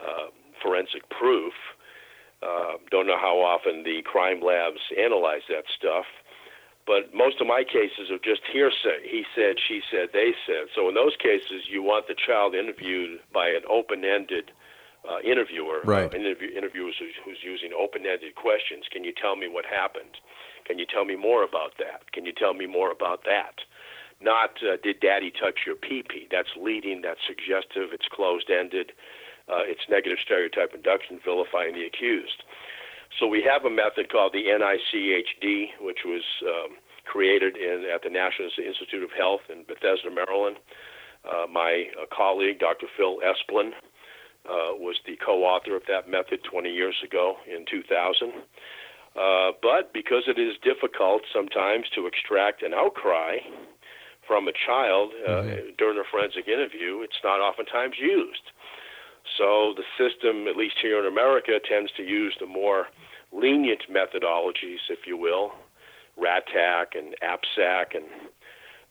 uh, 0.00 0.30
forensic 0.62 1.08
proof. 1.10 1.54
Uh, 2.42 2.76
don't 2.90 3.06
know 3.06 3.18
how 3.18 3.38
often 3.40 3.82
the 3.82 4.02
crime 4.04 4.40
labs 4.42 4.80
analyze 5.00 5.42
that 5.48 5.64
stuff, 5.76 6.04
but 6.86 7.14
most 7.14 7.40
of 7.40 7.46
my 7.46 7.64
cases 7.64 8.10
are 8.10 8.18
just 8.18 8.42
hearsay. 8.52 9.00
He 9.08 9.24
said, 9.34 9.56
she 9.56 9.80
said, 9.90 10.10
they 10.12 10.34
said. 10.46 10.68
So 10.74 10.88
in 10.88 10.94
those 10.94 11.16
cases, 11.16 11.64
you 11.70 11.82
want 11.82 12.08
the 12.08 12.14
child 12.14 12.54
interviewed 12.54 13.20
by 13.32 13.48
an 13.48 13.62
open-ended 13.70 14.52
uh, 15.08 15.20
interviewer, 15.20 15.80
Right. 15.84 16.12
uh, 16.12 16.16
interview, 16.16 16.50
interviewers 16.56 16.96
who's, 16.98 17.14
who's 17.24 17.38
using 17.42 17.72
open-ended 17.72 18.34
questions. 18.34 18.84
Can 18.90 19.04
you 19.04 19.12
tell 19.12 19.36
me 19.36 19.48
what 19.48 19.64
happened? 19.64 20.16
Can 20.64 20.78
you 20.78 20.86
tell 20.86 21.04
me 21.04 21.16
more 21.16 21.42
about 21.42 21.76
that? 21.78 22.10
Can 22.12 22.24
you 22.24 22.32
tell 22.32 22.54
me 22.54 22.66
more 22.66 22.90
about 22.90 23.24
that? 23.24 23.60
Not 24.20 24.56
uh, 24.62 24.76
did 24.82 25.00
Daddy 25.00 25.30
touch 25.30 25.60
your 25.66 25.76
pee-pee? 25.76 26.28
That's 26.30 26.48
leading. 26.56 27.02
That's 27.02 27.20
suggestive. 27.26 27.92
It's 27.92 28.08
closed-ended. 28.10 28.92
Uh, 29.48 29.60
it's 29.68 29.84
negative 29.90 30.18
stereotype 30.24 30.72
induction, 30.74 31.20
vilifying 31.22 31.74
the 31.74 31.84
accused. 31.84 32.44
So 33.18 33.26
we 33.28 33.42
have 33.48 33.64
a 33.64 33.70
method 33.70 34.10
called 34.10 34.32
the 34.32 34.44
NICHD, 34.50 35.80
which 35.80 36.00
was 36.04 36.22
um, 36.42 36.76
created 37.04 37.56
in, 37.56 37.86
at 37.92 38.02
the 38.02 38.10
National 38.10 38.48
Institute 38.58 39.02
of 39.04 39.10
Health 39.16 39.42
in 39.48 39.62
Bethesda, 39.62 40.10
Maryland. 40.10 40.56
Uh, 41.24 41.46
my 41.46 41.84
uh, 42.00 42.06
colleague, 42.14 42.58
Dr. 42.58 42.86
Phil 42.96 43.20
Esplin, 43.22 43.70
uh, 44.44 44.76
was 44.76 44.96
the 45.06 45.16
co-author 45.24 45.76
of 45.76 45.82
that 45.88 46.08
method 46.08 46.40
20 46.44 46.68
years 46.70 46.96
ago 47.04 47.36
in 47.46 47.64
2000. 47.70 48.32
Uh, 49.14 49.52
but 49.62 49.94
because 49.94 50.24
it 50.26 50.38
is 50.38 50.56
difficult 50.62 51.22
sometimes 51.32 51.86
to 51.94 52.06
extract 52.06 52.62
an 52.62 52.74
outcry 52.74 53.38
from 54.26 54.48
a 54.48 54.52
child 54.66 55.12
uh, 55.28 55.42
during 55.78 55.98
a 55.98 56.04
forensic 56.10 56.48
interview, 56.48 57.00
it's 57.00 57.20
not 57.22 57.40
oftentimes 57.40 57.94
used. 58.00 58.50
So 59.38 59.74
the 59.76 59.84
system, 59.96 60.48
at 60.48 60.56
least 60.56 60.76
here 60.82 60.98
in 60.98 61.06
America, 61.06 61.58
tends 61.62 61.90
to 61.96 62.02
use 62.02 62.36
the 62.40 62.46
more 62.46 62.86
lenient 63.34 63.82
methodologies, 63.90 64.78
if 64.88 65.06
you 65.06 65.16
will, 65.16 65.52
RATAC 66.18 66.96
and 66.96 67.14
APSAC 67.22 67.96
and 67.96 68.04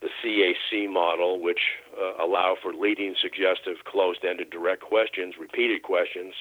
the 0.00 0.08
CAC 0.22 0.90
model, 0.92 1.40
which 1.40 1.60
uh, 1.98 2.22
allow 2.22 2.56
for 2.60 2.74
leading, 2.74 3.14
suggestive, 3.20 3.84
closed-ended, 3.84 4.50
direct 4.50 4.82
questions, 4.82 5.34
repeated 5.40 5.82
questions, 5.82 6.34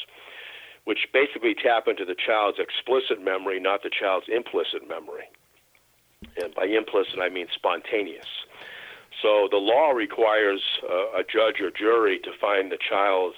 which 0.83 1.07
basically 1.13 1.55
tap 1.55 1.87
into 1.87 2.03
the 2.03 2.15
child's 2.15 2.59
explicit 2.59 3.23
memory, 3.23 3.59
not 3.59 3.81
the 3.83 3.89
child's 3.89 4.27
implicit 4.27 4.87
memory. 4.87 5.23
And 6.41 6.53
by 6.53 6.65
implicit, 6.65 7.19
I 7.21 7.29
mean 7.29 7.47
spontaneous. 7.55 8.27
So 9.21 9.47
the 9.49 9.57
law 9.57 9.91
requires 9.91 10.61
uh, 10.83 11.19
a 11.19 11.23
judge 11.23 11.61
or 11.61 11.71
jury 11.71 12.19
to 12.23 12.31
find 12.41 12.71
the 12.71 12.77
child 12.77 13.35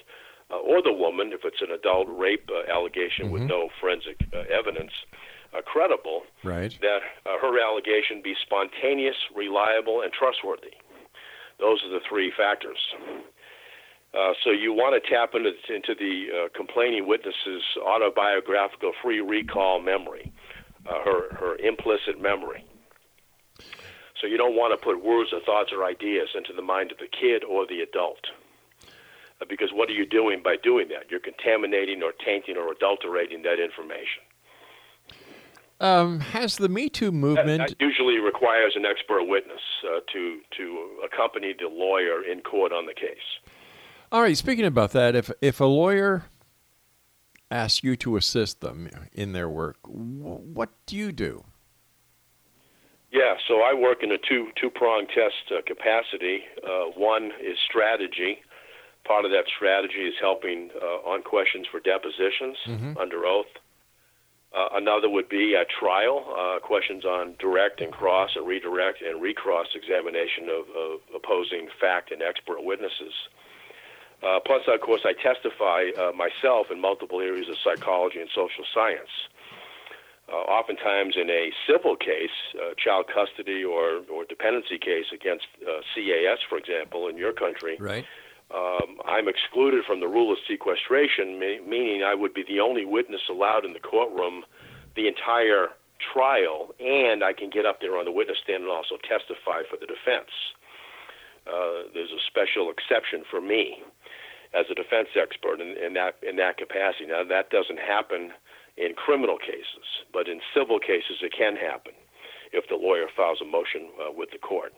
uh, 0.51 0.57
or 0.57 0.81
the 0.81 0.93
woman, 0.93 1.31
if 1.33 1.41
it's 1.43 1.61
an 1.61 1.71
adult 1.71 2.07
rape 2.09 2.49
uh, 2.49 2.71
allegation 2.71 3.31
with 3.31 3.43
no 3.43 3.69
forensic 3.79 4.17
uh, 4.33 4.43
evidence, 4.51 4.91
uh, 5.55 5.61
credible, 5.61 6.23
Right. 6.43 6.75
that 6.81 6.99
uh, 7.25 7.37
her 7.41 7.59
allegation 7.59 8.21
be 8.23 8.35
spontaneous, 8.45 9.15
reliable, 9.35 10.01
and 10.01 10.11
trustworthy. 10.13 10.73
Those 11.59 11.81
are 11.83 11.89
the 11.89 12.01
three 12.07 12.31
factors. 12.35 12.77
Uh, 14.13 14.33
so 14.43 14.51
you 14.51 14.71
want 14.71 15.01
to 15.01 15.09
tap 15.09 15.31
into, 15.33 15.51
into 15.73 15.95
the 15.97 16.27
uh, 16.31 16.49
complaining 16.55 17.07
witness's 17.07 17.63
autobiographical 17.85 18.91
free 19.01 19.19
recall 19.21 19.81
memory, 19.81 20.31
uh, 20.87 21.03
her, 21.03 21.35
her 21.35 21.55
implicit 21.57 22.21
memory. 22.21 22.63
So 24.21 24.27
you 24.27 24.37
don't 24.37 24.55
want 24.55 24.77
to 24.77 24.83
put 24.83 25.03
words 25.03 25.31
or 25.33 25.41
thoughts 25.41 25.71
or 25.73 25.83
ideas 25.83 26.29
into 26.35 26.53
the 26.53 26.61
mind 26.61 26.91
of 26.91 26.97
the 26.97 27.07
kid 27.07 27.43
or 27.43 27.65
the 27.67 27.81
adult. 27.81 28.19
Because 29.49 29.69
what 29.73 29.89
are 29.89 29.93
you 29.93 30.05
doing 30.05 30.41
by 30.43 30.55
doing 30.61 30.87
that? 30.89 31.11
You're 31.11 31.19
contaminating 31.19 32.01
or 32.01 32.13
tainting 32.25 32.55
or 32.57 32.71
adulterating 32.71 33.43
that 33.43 33.59
information. 33.59 34.23
Um, 35.81 36.21
has 36.21 36.55
the 36.55 36.69
Me 36.69 36.87
Too 36.87 37.11
movement 37.11 37.59
that 37.67 37.75
usually 37.81 38.17
requires 38.17 38.73
an 38.77 38.85
expert 38.85 39.25
witness 39.25 39.59
uh, 39.83 39.99
to 40.13 40.39
to 40.57 40.89
accompany 41.03 41.53
the 41.53 41.67
lawyer 41.67 42.23
in 42.23 42.39
court 42.41 42.71
on 42.71 42.85
the 42.85 42.93
case. 42.93 43.17
All 44.09 44.21
right, 44.21 44.37
speaking 44.37 44.63
about 44.63 44.91
that, 44.91 45.15
if 45.15 45.29
if 45.41 45.59
a 45.59 45.65
lawyer 45.65 46.23
asks 47.51 47.83
you 47.83 47.97
to 47.97 48.15
assist 48.15 48.61
them 48.61 48.89
in 49.11 49.33
their 49.33 49.49
work, 49.49 49.75
what 49.83 50.69
do 50.85 50.95
you 50.95 51.11
do? 51.11 51.43
Yeah, 53.11 53.35
so 53.47 53.55
I 53.61 53.73
work 53.73 54.01
in 54.01 54.11
a 54.13 54.17
two 54.17 54.51
two 54.59 54.69
prong 54.69 55.07
test 55.07 55.51
uh, 55.51 55.61
capacity. 55.65 56.43
Uh, 56.63 56.91
one 56.95 57.31
is 57.41 57.57
strategy. 57.69 58.39
Part 59.05 59.25
of 59.25 59.31
that 59.31 59.45
strategy 59.55 60.01
is 60.07 60.15
helping 60.19 60.71
uh, 60.81 61.09
on 61.09 61.21
questions 61.21 61.67
for 61.71 61.79
depositions 61.79 62.57
under 62.99 63.25
oath. 63.25 63.45
Uh, 64.55 64.69
another 64.73 65.09
would 65.09 65.27
be 65.27 65.53
a 65.53 65.65
trial, 65.79 66.25
uh, 66.31 66.59
questions 66.59 67.03
on 67.03 67.35
direct 67.39 67.81
and 67.81 67.91
cross 67.91 68.31
and 68.35 68.47
redirect 68.47 69.01
and 69.01 69.21
recross 69.21 69.67
examination 69.75 70.47
of, 70.49 70.63
of 70.75 70.99
opposing 71.13 71.67
fact 71.79 72.09
and 72.11 72.21
expert 72.21 72.63
witnesses. 72.63 73.13
Uh, 74.23 74.39
plus, 74.45 74.61
of 74.67 74.79
course, 74.79 75.01
I 75.03 75.11
testify 75.11 75.91
uh, 75.99 76.11
myself 76.13 76.67
in 76.71 76.79
multiple 76.79 77.19
areas 77.19 77.49
of 77.49 77.57
psychology 77.63 78.19
and 78.21 78.29
social 78.33 78.63
science. 78.73 79.11
Uh, 80.31 80.37
oftentimes, 80.37 81.15
in 81.21 81.29
a 81.29 81.51
civil 81.67 81.95
case, 81.95 82.33
uh, 82.55 82.73
child 82.77 83.05
custody 83.13 83.63
or, 83.63 84.01
or 84.09 84.23
dependency 84.25 84.79
case 84.79 85.05
against 85.13 85.45
uh, 85.61 85.81
CAS, 85.93 86.39
for 86.49 86.57
example, 86.57 87.07
in 87.07 87.17
your 87.17 87.33
country, 87.33 87.77
Right. 87.79 88.05
Um, 88.53 89.01
I'm 89.05 89.27
excluded 89.27 89.85
from 89.85 89.99
the 89.99 90.07
rule 90.07 90.31
of 90.31 90.37
sequestration, 90.47 91.39
me- 91.39 91.59
meaning 91.65 92.03
I 92.03 92.13
would 92.13 92.33
be 92.33 92.43
the 92.47 92.59
only 92.59 92.85
witness 92.85 93.21
allowed 93.29 93.65
in 93.65 93.73
the 93.73 93.79
courtroom 93.79 94.43
the 94.95 95.07
entire 95.07 95.69
trial, 96.13 96.73
and 96.79 97.23
I 97.23 97.33
can 97.33 97.49
get 97.49 97.65
up 97.65 97.81
there 97.81 97.97
on 97.97 98.05
the 98.05 98.11
witness 98.11 98.37
stand 98.43 98.63
and 98.63 98.71
also 98.71 98.95
testify 98.97 99.63
for 99.69 99.77
the 99.79 99.87
defense. 99.87 100.31
Uh, 101.47 101.89
there's 101.93 102.11
a 102.11 102.21
special 102.27 102.69
exception 102.69 103.23
for 103.29 103.41
me 103.41 103.81
as 104.53 104.65
a 104.71 104.75
defense 104.75 105.09
expert 105.15 105.59
in, 105.59 105.75
in 105.77 105.93
that 105.93 106.15
in 106.23 106.37
that 106.37 106.57
capacity. 106.57 107.05
Now 107.07 107.23
that 107.23 107.49
doesn't 107.49 107.79
happen 107.79 108.31
in 108.77 108.93
criminal 108.93 109.37
cases, 109.37 109.85
but 110.11 110.27
in 110.27 110.39
civil 110.55 110.79
cases 110.79 111.21
it 111.21 111.33
can 111.37 111.55
happen 111.55 111.93
if 112.51 112.67
the 112.69 112.75
lawyer 112.75 113.07
files 113.15 113.39
a 113.41 113.45
motion 113.45 113.89
uh, 113.99 114.11
with 114.15 114.31
the 114.31 114.37
court. 114.37 114.73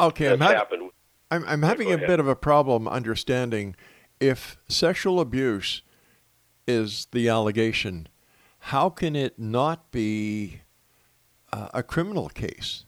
Okay, 0.00 0.32
I'm, 0.32 0.38
That's 0.38 0.54
happened. 0.54 0.90
I'm, 1.30 1.44
I'm 1.46 1.62
having 1.62 1.92
a 1.92 1.98
bit 1.98 2.20
of 2.20 2.28
a 2.28 2.36
problem 2.36 2.86
understanding 2.86 3.74
if 4.20 4.58
sexual 4.68 5.20
abuse 5.20 5.82
is 6.66 7.06
the 7.12 7.28
allegation, 7.28 8.08
how 8.58 8.90
can 8.90 9.14
it 9.16 9.38
not 9.38 9.90
be 9.90 10.62
uh, 11.52 11.68
a 11.74 11.82
criminal 11.82 12.28
case? 12.28 12.84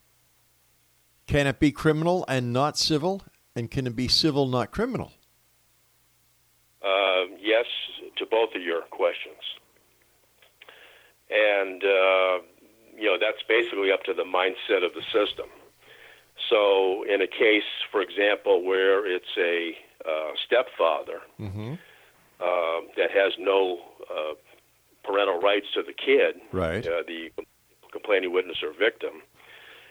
Can 1.27 1.47
it 1.47 1.61
be 1.61 1.71
criminal 1.71 2.25
and 2.29 2.53
not 2.53 2.79
civil? 2.79 3.23
And 3.55 3.71
can 3.71 3.87
it 3.87 3.97
be 3.97 4.09
civil, 4.09 4.47
not 4.47 4.71
criminal? 4.71 5.13
Uh, 6.83 7.25
yes 7.41 7.67
to 8.17 8.27
both 8.27 8.55
of 8.55 8.63
your 8.63 8.83
questions. 8.91 9.37
And, 11.31 11.83
uh, 11.85 12.39
you 12.97 13.05
know, 13.05 13.17
that's 13.21 13.43
basically 13.49 13.93
up 13.93 14.03
to 14.05 14.15
the 14.15 14.25
mindset 14.25 14.85
of 14.85 14.93
the 14.95 15.03
system. 15.13 15.47
So, 16.49 17.05
in 17.05 17.21
a 17.21 17.27
case, 17.27 17.69
for 17.91 18.01
example, 18.01 18.65
where 18.65 19.07
it's 19.07 19.37
a 19.37 19.77
uh, 20.09 20.33
stepfather 20.47 21.21
uh, 22.41 22.81
that 22.97 23.11
has 23.11 23.33
no 23.39 23.79
uh, 24.11 24.35
parental 25.05 25.41
rights 25.41 25.67
to 25.75 25.83
the 25.83 25.93
kid, 25.93 26.41
Right. 26.53 26.87
uh, 26.87 27.03
the 27.07 27.31
complaining 27.93 28.33
witness 28.33 28.59
or 28.63 28.73
victim, 28.73 29.23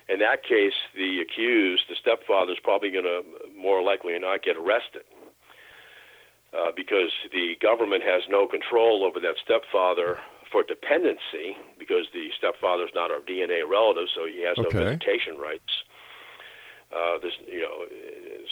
in 0.10 0.20
that 0.20 0.44
case, 0.44 0.74
the 0.96 1.20
accused, 1.20 1.84
the 1.90 1.96
stepfather, 2.00 2.54
is 2.54 2.60
probably 2.64 2.92
going 2.92 3.04
to 3.04 3.24
more 3.58 3.84
likely 3.84 4.18
not 4.20 4.42
get 4.42 4.56
arrested 4.56 5.04
uh, 6.54 6.72
because 6.76 7.12
the 7.34 7.56
government 7.62 8.04
has 8.04 8.24
no 8.30 8.48
control 8.48 9.04
over 9.04 9.20
that 9.20 9.36
stepfather 9.44 10.18
for 10.50 10.64
dependency 10.64 11.58
because 11.78 12.08
the 12.14 12.30
stepfather 12.38 12.84
is 12.84 12.92
not 12.96 13.12
our 13.12 13.20
DNA 13.20 13.68
relative, 13.68 14.08
so 14.16 14.26
he 14.26 14.44
has 14.48 14.58
no 14.58 14.70
visitation 14.72 15.38
rights. 15.38 15.84
Uh, 16.92 17.20
this, 17.22 17.34
you 17.46 17.62
know, 17.62 17.86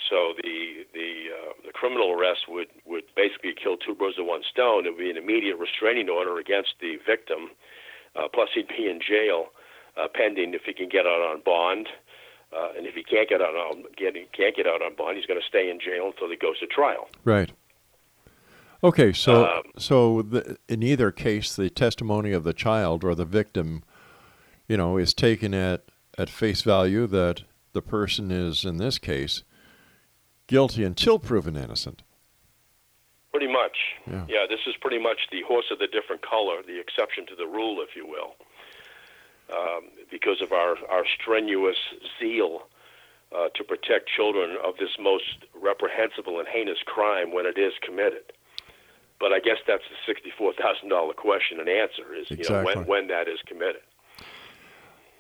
so 0.10 0.34
the 0.44 0.86
the 0.94 1.10
uh, 1.32 1.54
the 1.66 1.72
criminal 1.72 2.12
arrest 2.12 2.50
would 2.50 2.68
would 2.86 3.04
basically 3.16 3.54
kill 3.56 3.78
two 3.78 3.96
birds 3.96 4.18
with 4.18 4.28
one 4.28 4.44
stone. 4.52 4.86
It 4.86 4.90
would 4.90 5.00
be 5.00 5.10
an 5.10 5.18
immediate 5.18 5.58
restraining 5.58 6.10
order 6.10 6.38
against 6.38 6.76
the 6.82 6.98
victim 7.06 7.52
Uh, 8.16 8.28
plus, 8.34 8.50
he'd 8.54 8.68
be 8.68 8.88
in 8.90 9.00
jail 9.02 9.48
uh, 9.98 10.08
pending 10.14 10.54
if 10.54 10.62
he 10.66 10.74
can 10.74 10.90
get 10.90 11.06
out 11.06 11.22
on 11.22 11.42
bond. 11.44 11.88
Uh, 12.56 12.70
and 12.78 12.86
if 12.86 12.96
he 12.96 13.04
can't 13.04 13.28
get 13.28 13.42
out 13.42 13.56
on 13.56 13.84
get, 13.98 14.14
can't 14.32 14.56
get 14.56 14.66
out 14.66 14.82
on 14.82 14.96
bond, 14.96 15.18
he's 15.18 15.26
going 15.26 15.40
to 15.40 15.48
stay 15.48 15.70
in 15.70 15.80
jail 15.80 16.08
until 16.08 16.30
he 16.30 16.38
goes 16.38 16.60
to 16.60 16.68
trial. 16.68 17.10
Right. 17.24 17.52
Okay, 18.84 19.12
so 19.14 19.46
Um, 19.46 19.64
so 19.78 20.22
the, 20.22 20.58
in 20.70 20.84
either 20.84 21.12
case, 21.12 21.56
the 21.56 21.70
testimony 21.70 22.32
of 22.32 22.44
the 22.44 22.54
child 22.54 23.04
or 23.04 23.16
the 23.16 23.26
victim, 23.26 23.84
you 24.68 24.78
know, 24.78 24.98
is 24.98 25.14
taken 25.14 25.54
at 25.54 25.84
at 26.18 26.30
face 26.30 26.62
value 26.62 27.08
that 27.08 27.44
the 27.76 27.82
person 27.84 28.32
is 28.32 28.65
in 28.65 28.78
this 28.78 28.97
case 28.97 29.43
guilty 30.47 30.84
until 30.84 31.19
proven 31.19 31.55
innocent. 31.55 32.01
Pretty 33.32 33.51
much. 33.51 33.78
Yeah. 34.07 34.45
this 34.49 34.61
is 34.65 34.76
pretty 34.80 34.97
much 34.97 35.28
the 35.30 35.41
horse 35.45 35.65
of 35.69 35.78
the 35.80 35.88
different 35.88 36.21
color, 36.21 36.63
the 36.65 36.80
exception 36.80 37.26
to 37.28 37.36
the 37.36 37.45
rule, 37.45 37.84
if 37.88 37.93
you 37.95 38.07
will, 38.07 38.36
um, 39.51 39.89
because 40.09 40.41
of 40.41 40.53
our, 40.53 40.78
our 40.89 41.03
strenuous 41.19 41.76
zeal 42.17 42.61
uh, 43.36 43.49
to 43.55 43.63
protect 43.65 44.07
children 44.07 44.55
of 44.63 44.76
this 44.80 44.95
most 44.97 45.43
reprehensible 45.53 46.39
and 46.39 46.47
heinous 46.47 46.80
crime 46.86 47.34
when 47.34 47.45
it 47.45 47.57
is 47.57 47.73
committed. 47.86 48.32
But 49.19 49.34
I 49.34 49.39
guess 49.39 49.57
that's 49.67 49.84
the 49.89 49.95
sixty-four 50.05 50.53
thousand 50.53 50.89
dollar 50.89 51.13
question 51.13 51.59
and 51.59 51.67
answer 51.69 52.13
is 52.13 52.30
you 52.30 52.38
know 52.38 52.59
Exactly. 52.61 52.76
when 52.76 52.86
when 52.88 53.07
that 53.07 53.28
is 53.28 53.39
committed. 53.47 53.82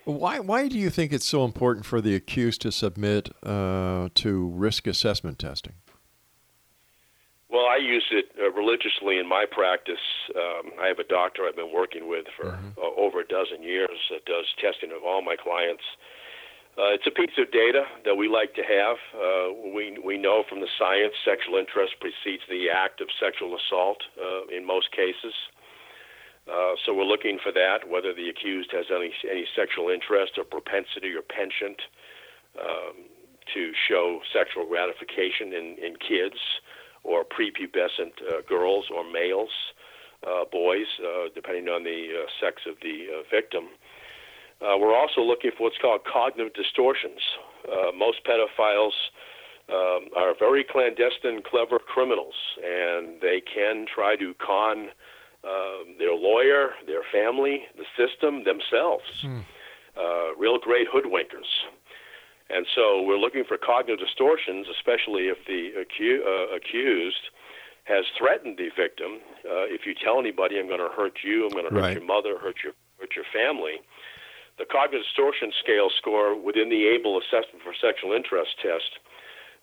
Why 0.05 0.39
why 0.39 0.67
do 0.67 0.77
you 0.77 0.91
think 0.91 1.11
it's 1.11 1.25
so 1.25 1.43
important 1.45 1.85
for 1.85 1.99
the 1.99 2.15
accused 2.15 2.61
to 2.61 2.71
submit 2.71 3.29
uh, 3.43 4.09
to 4.13 4.47
risk 4.49 4.85
assessment 4.85 5.39
testing? 5.39 5.73
Well, 7.49 7.65
I 7.65 7.77
use 7.77 8.05
it 8.11 8.25
uh, 8.37 8.51
religiously 8.51 9.17
in 9.17 9.27
my 9.27 9.45
practice. 9.49 10.03
Um, 10.35 10.71
I 10.81 10.87
have 10.87 10.99
a 10.99 11.07
doctor 11.07 11.43
I've 11.47 11.55
been 11.55 11.73
working 11.73 12.07
with 12.07 12.25
for 12.37 12.53
uh, 12.53 12.81
over 12.97 13.21
a 13.21 13.27
dozen 13.27 13.63
years 13.63 13.97
that 14.11 14.25
does 14.25 14.45
testing 14.61 14.91
of 14.91 15.03
all 15.03 15.21
my 15.23 15.35
clients. 15.35 15.83
Uh, 16.77 16.91
it's 16.91 17.07
a 17.07 17.11
piece 17.11 17.31
of 17.39 17.49
data 17.51 17.85
that 18.03 18.15
we 18.15 18.27
like 18.27 18.53
to 18.53 18.61
have. 18.61 18.97
Uh, 19.15 19.71
we 19.73 19.97
we 20.03 20.17
know 20.17 20.43
from 20.47 20.59
the 20.59 20.67
science 20.77 21.15
sexual 21.23 21.55
interest 21.55 21.95
precedes 21.99 22.43
the 22.49 22.69
act 22.69 23.01
of 23.01 23.07
sexual 23.17 23.55
assault 23.55 24.03
uh, 24.19 24.45
in 24.55 24.67
most 24.67 24.91
cases. 24.91 25.33
Uh, 26.45 26.77
so 26.85 26.93
we're 26.93 27.03
looking 27.03 27.39
for 27.41 27.51
that, 27.51 27.89
whether 27.89 28.13
the 28.13 28.29
accused 28.29 28.69
has 28.71 28.85
any 28.93 29.11
any 29.29 29.45
sexual 29.55 29.89
interest 29.89 30.33
or 30.37 30.43
propensity 30.43 31.13
or 31.13 31.21
penchant 31.21 31.81
um, 32.61 33.09
to 33.53 33.71
show 33.87 34.19
sexual 34.31 34.65
gratification 34.65 35.53
in, 35.53 35.75
in 35.81 35.95
kids 35.97 36.37
or 37.03 37.23
prepubescent 37.23 38.13
uh, 38.29 38.41
girls 38.47 38.85
or 38.93 39.03
males, 39.03 39.49
uh, 40.25 40.45
boys, 40.51 40.87
uh, 41.01 41.29
depending 41.33 41.67
on 41.67 41.83
the 41.83 42.09
uh, 42.13 42.29
sex 42.41 42.63
of 42.67 42.75
the 42.81 43.07
victim. 43.29 43.69
We're 44.61 44.97
also 44.97 45.21
looking 45.21 45.51
for 45.55 45.63
what's 45.65 45.77
called 45.77 46.01
cognitive 46.11 46.53
distortions. 46.53 47.21
Most 47.95 48.19
pedophiles 48.25 48.97
um, 49.69 50.09
are 50.15 50.33
very 50.37 50.63
clandestine, 50.63 51.41
clever 51.43 51.77
criminals, 51.77 52.33
and 52.63 53.21
they 53.21 53.41
can 53.41 53.85
try 53.93 54.15
to 54.15 54.33
con 54.35 54.89
um, 55.45 55.95
their 55.99 56.15
lawyer, 56.15 56.71
their 56.87 57.03
family, 57.11 57.65
the 57.77 57.85
system, 57.95 58.43
themselves. 58.43 59.05
Uh, 59.97 60.33
real 60.37 60.57
great 60.59 60.87
hoodwinkers. 60.93 61.47
And 62.49 62.65
so 62.75 63.01
we're 63.01 63.17
looking 63.17 63.43
for 63.47 63.57
cognitive 63.57 63.99
distortions, 64.05 64.67
especially 64.69 65.29
if 65.29 65.37
the 65.47 65.71
acu- 65.85 66.21
uh, 66.25 66.53
accused 66.55 67.29
has 67.85 68.03
threatened 68.17 68.57
the 68.57 68.69
victim. 68.75 69.19
Uh, 69.45 69.65
if 69.71 69.85
you 69.85 69.93
tell 69.95 70.19
anybody, 70.19 70.59
I'm 70.59 70.67
going 70.67 70.79
to 70.81 70.89
hurt 70.95 71.19
you, 71.23 71.45
I'm 71.45 71.51
going 71.53 71.65
to 71.69 71.73
hurt 71.73 71.81
Right. 71.81 71.93
your 71.97 72.05
mother, 72.05 72.37
hurt 72.37 72.57
your 72.63 72.73
hurt 72.99 73.15
your 73.15 73.25
family. 73.33 73.79
The 74.57 74.65
cognitive 74.65 75.03
distortion 75.03 75.51
scale 75.63 75.89
score 75.97 76.35
within 76.35 76.69
the 76.69 76.87
Abel 76.87 77.17
Assessment 77.19 77.61
for 77.63 77.73
Sexual 77.79 78.11
Interest 78.13 78.51
test. 78.61 78.99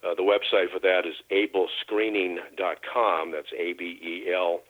Uh, 0.04 0.14
the 0.14 0.22
website 0.22 0.70
for 0.72 0.78
that 0.80 1.04
is 1.06 1.14
abelscreening.com. 1.30 3.30
That's 3.32 3.52
A 3.58 3.72
B 3.74 3.98
E 4.02 4.32
L 4.32 4.60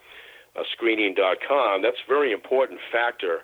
uh, 0.57 0.63
screening.com. 0.73 1.83
That's 1.83 2.01
a 2.05 2.09
very 2.09 2.33
important 2.33 2.81
factor 2.91 3.41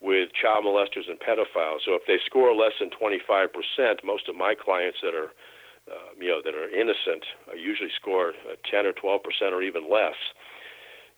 with 0.00 0.30
child 0.32 0.64
molesters 0.64 1.10
and 1.10 1.18
pedophiles. 1.18 1.82
So 1.84 1.94
if 1.94 2.02
they 2.06 2.18
score 2.24 2.54
less 2.54 2.72
than 2.78 2.90
25%, 2.90 3.50
most 4.04 4.28
of 4.28 4.36
my 4.36 4.54
clients 4.54 4.98
that 5.02 5.14
are, 5.14 5.34
uh, 5.90 6.14
you 6.18 6.28
know, 6.28 6.40
that 6.44 6.54
are 6.54 6.70
innocent 6.70 7.24
uh, 7.50 7.54
usually 7.54 7.90
score 8.00 8.30
uh, 8.46 8.54
10 8.70 8.86
or 8.86 8.92
12% 8.92 9.18
or 9.52 9.62
even 9.62 9.90
less. 9.90 10.18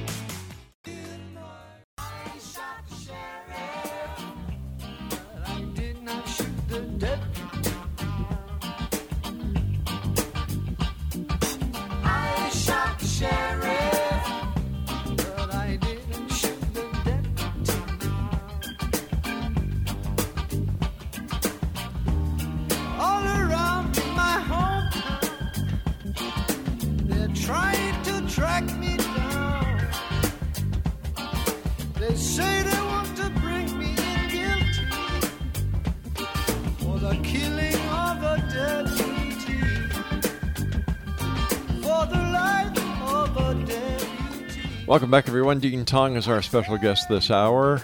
Welcome 44.91 45.09
back, 45.09 45.29
everyone. 45.29 45.61
Dean 45.61 45.85
Tong 45.85 46.17
is 46.17 46.27
our 46.27 46.41
special 46.41 46.77
guest 46.77 47.07
this 47.07 47.31
hour. 47.31 47.81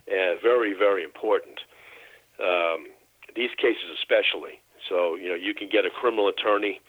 and 0.09 0.41
very 0.43 0.75
very 0.75 1.05
important. 1.05 1.61
Um, 2.43 2.89
these 3.37 3.51
cases 3.57 3.87
especially. 4.01 4.61
So 4.89 5.15
you 5.15 5.29
know, 5.29 5.35
you 5.37 5.55
can 5.55 5.69
get 5.69 5.85
a 5.85 5.91
criminal 5.91 6.29
attorney. 6.29 6.81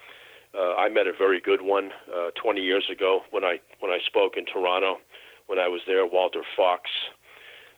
Uh, 0.58 0.76
I 0.76 0.90
met 0.90 1.08
a 1.08 1.14
very 1.14 1.40
good 1.40 1.62
one 1.62 1.92
uh, 2.14 2.32
20 2.42 2.60
years 2.62 2.90
ago 2.92 3.22
when 3.32 3.44
I 3.44 3.60
when 3.80 3.92
I 3.92 4.00
spoke 4.06 4.34
in 4.36 4.46
Toronto. 4.46 4.98
When 5.48 5.60
I 5.60 5.68
was 5.68 5.82
there, 5.86 6.06
Walter 6.06 6.44
Fox, 6.56 6.90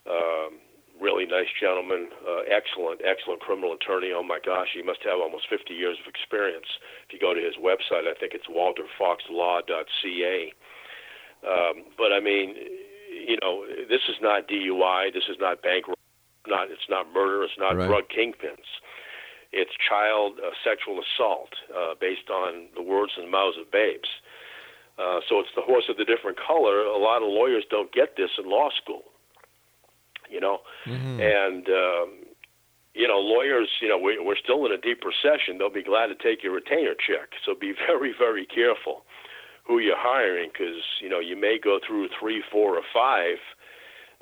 um, 0.10 0.60
really 1.00 1.26
nice 1.26 1.48
gentleman, 1.60 2.10
uh, 2.28 2.42
excellent, 2.48 3.02
excellent 3.04 3.42
criminal 3.42 3.74
attorney. 3.74 4.12
Oh 4.16 4.24
my 4.24 4.40
gosh, 4.44 4.70
he 4.74 4.82
must 4.84 5.04
have 5.04 5.20
almost 5.20 5.48
50 5.50 5.74
years 5.74 5.98
of 6.00 6.08
experience. 6.08 6.68
If 7.08 7.14
you 7.14 7.20
go 7.20 7.34
to 7.34 7.42
his 7.42 7.56
website, 7.56 8.08
I 8.08 8.14
think 8.20 8.34
it's 8.34 8.48
walterfoxlaw.ca. 8.48 10.54
Um, 11.44 11.84
but 11.98 12.14
I 12.14 12.20
mean, 12.20 12.56
you 13.12 13.38
know, 13.42 13.66
this 13.90 14.02
is 14.08 14.16
not 14.22 14.48
DUI. 14.48 15.14
This 15.14 15.28
is 15.30 15.38
not 15.40 15.62
bank. 15.62 15.86
Not 16.48 16.72
it's 16.72 16.90
not 16.90 17.12
murder. 17.14 17.44
It's 17.44 17.58
not 17.58 17.76
Right. 17.78 17.88
drug 17.88 18.10
kingpins. 18.10 18.68
It's 19.52 19.72
child 19.88 20.40
uh, 20.40 20.52
sexual 20.64 21.00
assault 21.00 21.54
uh, 21.70 21.96
based 22.00 22.30
on 22.30 22.68
the 22.76 22.82
words 22.82 23.14
and 23.18 23.30
mouths 23.30 23.58
of 23.60 23.70
babes. 23.72 24.10
Uh, 24.98 25.20
so 25.28 25.40
it's 25.40 25.54
the 25.56 25.62
horse 25.62 25.86
of 25.90 25.98
the 25.98 26.06
different 26.06 26.38
color. 26.38 26.82
A 26.86 26.98
lot 26.98 27.22
of 27.22 27.28
lawyers 27.30 27.64
don't 27.70 27.92
get 27.92 28.16
this 28.18 28.30
in 28.38 28.50
law 28.50 28.70
school. 28.82 29.04
You 30.34 30.42
know, 30.42 30.58
and 31.22 31.68
um, 31.70 32.10
you 32.94 33.08
know 33.08 33.20
lawyers. 33.20 33.70
You 33.82 33.90
know 33.90 33.98
we, 33.98 34.18
we're 34.20 34.42
still 34.42 34.66
in 34.66 34.72
a 34.72 34.82
deep 34.82 35.04
recession. 35.06 35.58
They'll 35.58 35.70
be 35.70 35.84
glad 35.84 36.08
to 36.08 36.16
take 36.16 36.44
your 36.44 36.54
retainer 36.54 36.96
check. 36.96 37.30
So 37.46 37.54
be 37.54 37.74
very 37.88 38.14
very 38.18 38.46
careful 38.46 39.06
who 39.66 39.80
you're 39.80 39.98
hiring 39.98 40.50
because 40.52 40.82
you 41.02 41.10
know 41.10 41.20
you 41.20 41.40
may 41.40 41.58
go 41.64 41.80
through 41.86 42.10
three, 42.20 42.44
four, 42.52 42.78
or 42.78 42.84
five 42.94 43.38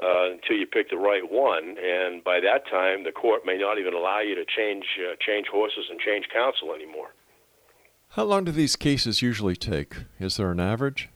uh, 0.02 0.34
until 0.34 0.58
you 0.58 0.66
pick 0.66 0.90
the 0.90 0.98
right 0.98 1.30
one, 1.30 1.76
and 1.82 2.24
by 2.24 2.40
that 2.40 2.70
time 2.70 3.04
the 3.04 3.12
court 3.12 3.42
may 3.46 3.58
not 3.58 3.80
even 3.80 3.94
allow 3.94 4.20
you 4.20 4.36
to 4.36 4.46
change 4.46 4.86
uh, 5.00 5.16
change 5.26 5.48
horses 5.52 5.86
and 5.90 6.00
change 6.00 6.26
counsel 6.34 6.74
anymore. 6.74 7.14
How 8.10 8.24
long 8.24 8.44
do 8.44 8.52
these 8.52 8.76
cases 8.76 9.22
usually 9.22 9.56
take? 9.56 9.96
Is 10.20 10.36
there 10.38 10.52
an 10.52 10.60
average? 10.60 11.10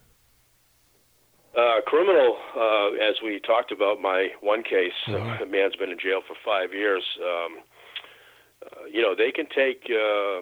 Uh, 1.56 1.80
criminal, 1.86 2.38
uh, 2.58 2.89
as 3.01 3.16
we 3.24 3.39
talked 3.39 3.72
about, 3.72 4.01
my 4.01 4.28
one 4.41 4.62
case, 4.62 4.91
uh, 5.08 5.14
a 5.41 5.45
man's 5.45 5.76
been 5.78 5.89
in 5.89 5.97
jail 5.97 6.22
for 6.28 6.36
five 6.43 6.74
years. 6.74 7.03
Um, 7.22 7.60
uh, 8.66 8.86
you 8.91 9.01
know, 9.01 9.16
they 9.16 9.32
can 9.32 9.45
take 9.45 9.84
uh, 9.89 10.41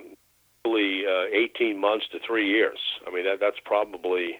probably 0.63 1.03
uh, 1.05 1.25
18 1.31 1.79
months 1.79 2.05
to 2.13 2.19
three 2.25 2.49
years. 2.49 2.79
I 3.05 3.13
mean, 3.13 3.25
that, 3.25 3.39
that's 3.39 3.59
probably 3.63 4.39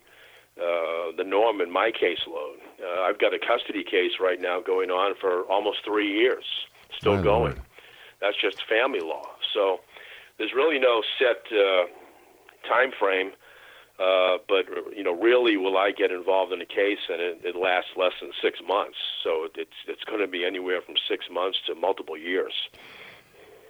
uh, 0.58 1.12
the 1.16 1.24
norm 1.24 1.62
in 1.62 1.72
my 1.72 1.92
caseload. 1.92 2.58
Uh, 2.82 3.02
I've 3.02 3.20
got 3.20 3.34
a 3.34 3.40
custody 3.40 3.84
case 3.84 4.14
right 4.20 4.42
now 4.42 4.60
going 4.60 4.90
on 4.90 5.16
for 5.20 5.42
almost 5.44 5.80
three 5.86 6.12
years, 6.12 6.46
still 6.98 7.18
My 7.18 7.22
going. 7.22 7.54
Lord. 7.54 7.62
That's 8.22 8.40
just 8.42 8.64
family 8.68 9.02
law. 9.02 9.28
So 9.54 9.82
there's 10.38 10.54
really 10.56 10.80
no 10.80 11.04
set 11.20 11.44
uh, 11.52 11.86
time 12.68 12.92
frame. 12.98 13.32
Uh, 14.04 14.38
but 14.50 14.66
you 14.96 15.04
know, 15.04 15.14
really, 15.14 15.56
will 15.56 15.78
I 15.78 15.92
get 15.92 16.12
involved 16.12 16.52
in 16.52 16.60
a 16.60 16.66
case 16.66 17.00
and 17.08 17.22
it, 17.22 17.42
it 17.44 17.56
lasts 17.56 17.92
less 17.96 18.12
than 18.22 18.32
six 18.42 18.60
months? 18.68 18.98
So 19.24 19.48
it's 19.56 19.72
it's 19.88 20.04
going 20.04 20.20
to 20.20 20.28
be 20.28 20.44
anywhere 20.44 20.82
from 20.82 20.96
six 21.08 21.26
months 21.32 21.60
to 21.68 21.76
multiple 21.76 22.18
years. 22.18 22.54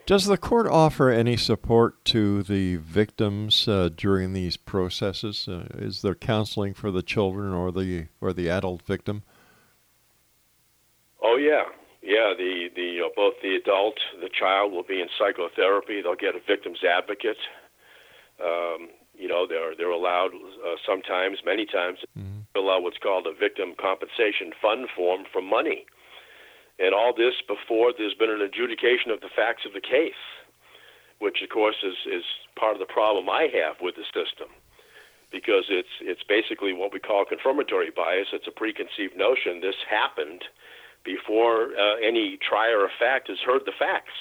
Does 0.05 0.25
the 0.25 0.37
court 0.37 0.65
offer 0.67 1.09
any 1.09 1.37
support 1.37 2.03
to 2.05 2.41
the 2.43 2.77
victims 2.77 3.67
uh, 3.67 3.89
during 3.95 4.33
these 4.33 4.57
processes? 4.57 5.47
Uh, 5.47 5.67
is 5.75 6.01
there 6.01 6.15
counseling 6.15 6.73
for 6.73 6.89
the 6.89 7.03
children 7.03 7.53
or 7.53 7.71
the 7.71 8.07
or 8.19 8.33
the 8.33 8.49
adult 8.49 8.81
victim? 8.81 9.23
Oh 11.21 11.37
yeah, 11.37 11.65
yeah. 12.01 12.33
The 12.35 12.69
the 12.75 12.81
you 12.81 13.01
know, 13.01 13.11
both 13.15 13.35
the 13.43 13.55
adult, 13.55 13.99
the 14.19 14.29
child 14.29 14.71
will 14.71 14.83
be 14.83 14.99
in 14.99 15.09
psychotherapy. 15.19 16.01
They'll 16.01 16.15
get 16.15 16.35
a 16.35 16.41
victim's 16.45 16.83
advocate. 16.83 17.37
Um, 18.43 18.89
you 19.23 19.29
know, 19.31 19.47
they're 19.47 19.71
they're 19.71 19.95
allowed 19.95 20.35
uh, 20.35 20.75
sometimes, 20.85 21.39
many 21.47 21.65
times, 21.65 22.03
to 22.03 22.07
fill 22.51 22.67
out 22.69 22.83
what's 22.83 22.99
called 22.99 23.25
a 23.25 23.31
victim 23.31 23.71
compensation 23.79 24.51
fund 24.61 24.91
form 24.91 25.23
for 25.31 25.41
money, 25.41 25.87
and 26.77 26.91
all 26.93 27.15
this 27.15 27.39
before 27.47 27.95
there's 27.95 28.19
been 28.19 28.29
an 28.29 28.43
adjudication 28.43 29.15
of 29.15 29.23
the 29.23 29.31
facts 29.31 29.63
of 29.63 29.71
the 29.71 29.79
case, 29.79 30.19
which 31.23 31.39
of 31.39 31.47
course 31.47 31.79
is 31.87 31.95
is 32.03 32.27
part 32.59 32.75
of 32.75 32.83
the 32.83 32.91
problem 32.91 33.31
I 33.31 33.47
have 33.63 33.79
with 33.79 33.95
the 33.95 34.03
system. 34.11 34.51
Because 35.31 35.71
it's 35.71 35.95
it's 36.03 36.27
basically 36.27 36.73
what 36.75 36.91
we 36.91 36.99
call 36.99 37.23
confirmatory 37.23 37.95
bias. 37.95 38.27
It's 38.35 38.51
a 38.51 38.51
preconceived 38.51 39.15
notion. 39.15 39.63
This 39.63 39.79
happened 39.87 40.43
before 41.07 41.71
uh, 41.79 41.95
any 42.03 42.37
trier 42.43 42.83
of 42.83 42.91
fact 42.99 43.31
has 43.31 43.39
heard 43.39 43.63
the 43.65 43.79
facts. 43.79 44.19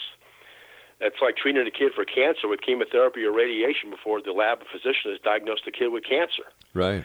It's 1.02 1.20
like 1.20 1.36
treating 1.36 1.66
a 1.66 1.70
kid 1.70 1.92
for 1.94 2.04
cancer 2.04 2.46
with 2.46 2.60
chemotherapy 2.62 3.24
or 3.24 3.32
radiation 3.32 3.90
before 3.90 4.22
the 4.22 4.32
lab 4.32 4.60
physician 4.70 5.10
has 5.10 5.20
diagnosed 5.20 5.62
the 5.64 5.72
kid 5.72 5.88
with 5.88 6.04
cancer. 6.04 6.46
Right. 6.74 7.04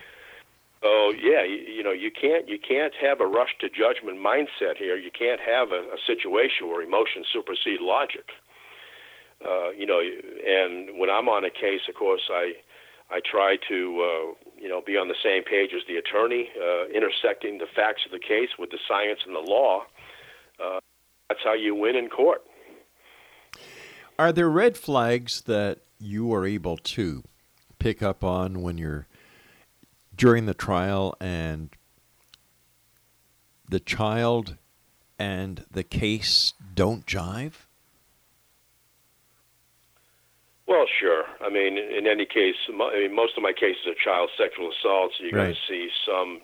So 0.83 1.11
yeah, 1.11 1.43
you, 1.43 1.57
you 1.57 1.83
know 1.83 1.91
you 1.91 2.11
can't 2.11 2.47
you 2.47 2.59
can't 2.59 2.93
have 3.01 3.19
a 3.19 3.25
rush 3.25 3.57
to 3.61 3.69
judgment 3.69 4.19
mindset 4.19 4.77
here. 4.77 4.95
You 4.95 5.09
can't 5.09 5.41
have 5.41 5.71
a, 5.71 5.81
a 5.89 5.97
situation 6.05 6.69
where 6.69 6.81
emotions 6.81 7.25
supersede 7.33 7.81
logic. 7.81 8.29
Uh, 9.43 9.69
you 9.71 9.85
know, 9.85 9.99
and 9.99 10.99
when 10.99 11.09
I'm 11.09 11.29
on 11.29 11.45
a 11.45 11.49
case, 11.49 11.81
of 11.89 11.95
course, 11.95 12.29
I 12.29 12.53
I 13.09 13.21
try 13.25 13.57
to 13.67 13.77
uh, 13.77 14.49
you 14.61 14.69
know 14.69 14.81
be 14.85 14.97
on 14.97 15.07
the 15.07 15.17
same 15.23 15.43
page 15.43 15.71
as 15.75 15.81
the 15.87 15.97
attorney, 15.97 16.49
uh, 16.53 16.85
intersecting 16.93 17.57
the 17.57 17.67
facts 17.75 18.05
of 18.05 18.11
the 18.11 18.19
case 18.19 18.49
with 18.59 18.69
the 18.69 18.79
science 18.87 19.19
and 19.25 19.35
the 19.35 19.51
law. 19.51 19.83
Uh, 20.63 20.79
that's 21.29 21.41
how 21.43 21.53
you 21.53 21.73
win 21.73 21.95
in 21.95 22.09
court. 22.09 22.43
Are 24.19 24.31
there 24.31 24.49
red 24.49 24.77
flags 24.77 25.41
that 25.41 25.79
you 25.99 26.33
are 26.33 26.45
able 26.45 26.77
to 26.77 27.23
pick 27.77 28.01
up 28.01 28.23
on 28.23 28.61
when 28.61 28.77
you're 28.77 29.07
during 30.15 30.47
the 30.47 30.55
trial 30.55 31.15
and 31.19 31.69
the 33.69 33.79
child 33.79 34.57
and 35.19 35.65
the 35.69 35.83
case 35.83 36.53
don't 36.73 37.05
jive? 37.05 37.53
Well, 40.67 40.85
sure. 40.99 41.23
I 41.39 41.49
mean, 41.49 41.77
in 41.77 42.07
any 42.07 42.25
case, 42.25 42.55
I 42.67 42.71
mean, 42.71 43.15
most 43.15 43.37
of 43.37 43.43
my 43.43 43.53
cases 43.53 43.85
are 43.87 43.93
child 44.03 44.29
sexual 44.37 44.71
assaults. 44.71 45.15
So 45.17 45.23
you're 45.23 45.31
going 45.31 45.53
to 45.53 45.59
see 45.67 45.89
some, 46.05 46.41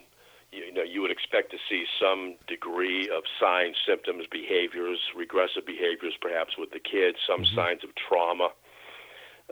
you 0.53 0.73
know 0.73 0.83
you 0.83 1.01
would 1.01 1.11
expect 1.11 1.51
to 1.51 1.57
see 1.69 1.85
some 1.99 2.35
degree 2.47 3.09
of 3.09 3.23
signs, 3.39 3.75
symptoms, 3.85 4.25
behaviors, 4.31 4.99
regressive 5.15 5.65
behaviors, 5.65 6.13
perhaps 6.21 6.57
with 6.57 6.71
the 6.71 6.79
kids, 6.79 7.17
some 7.27 7.45
signs 7.45 7.83
of 7.83 7.89
trauma. 7.95 8.49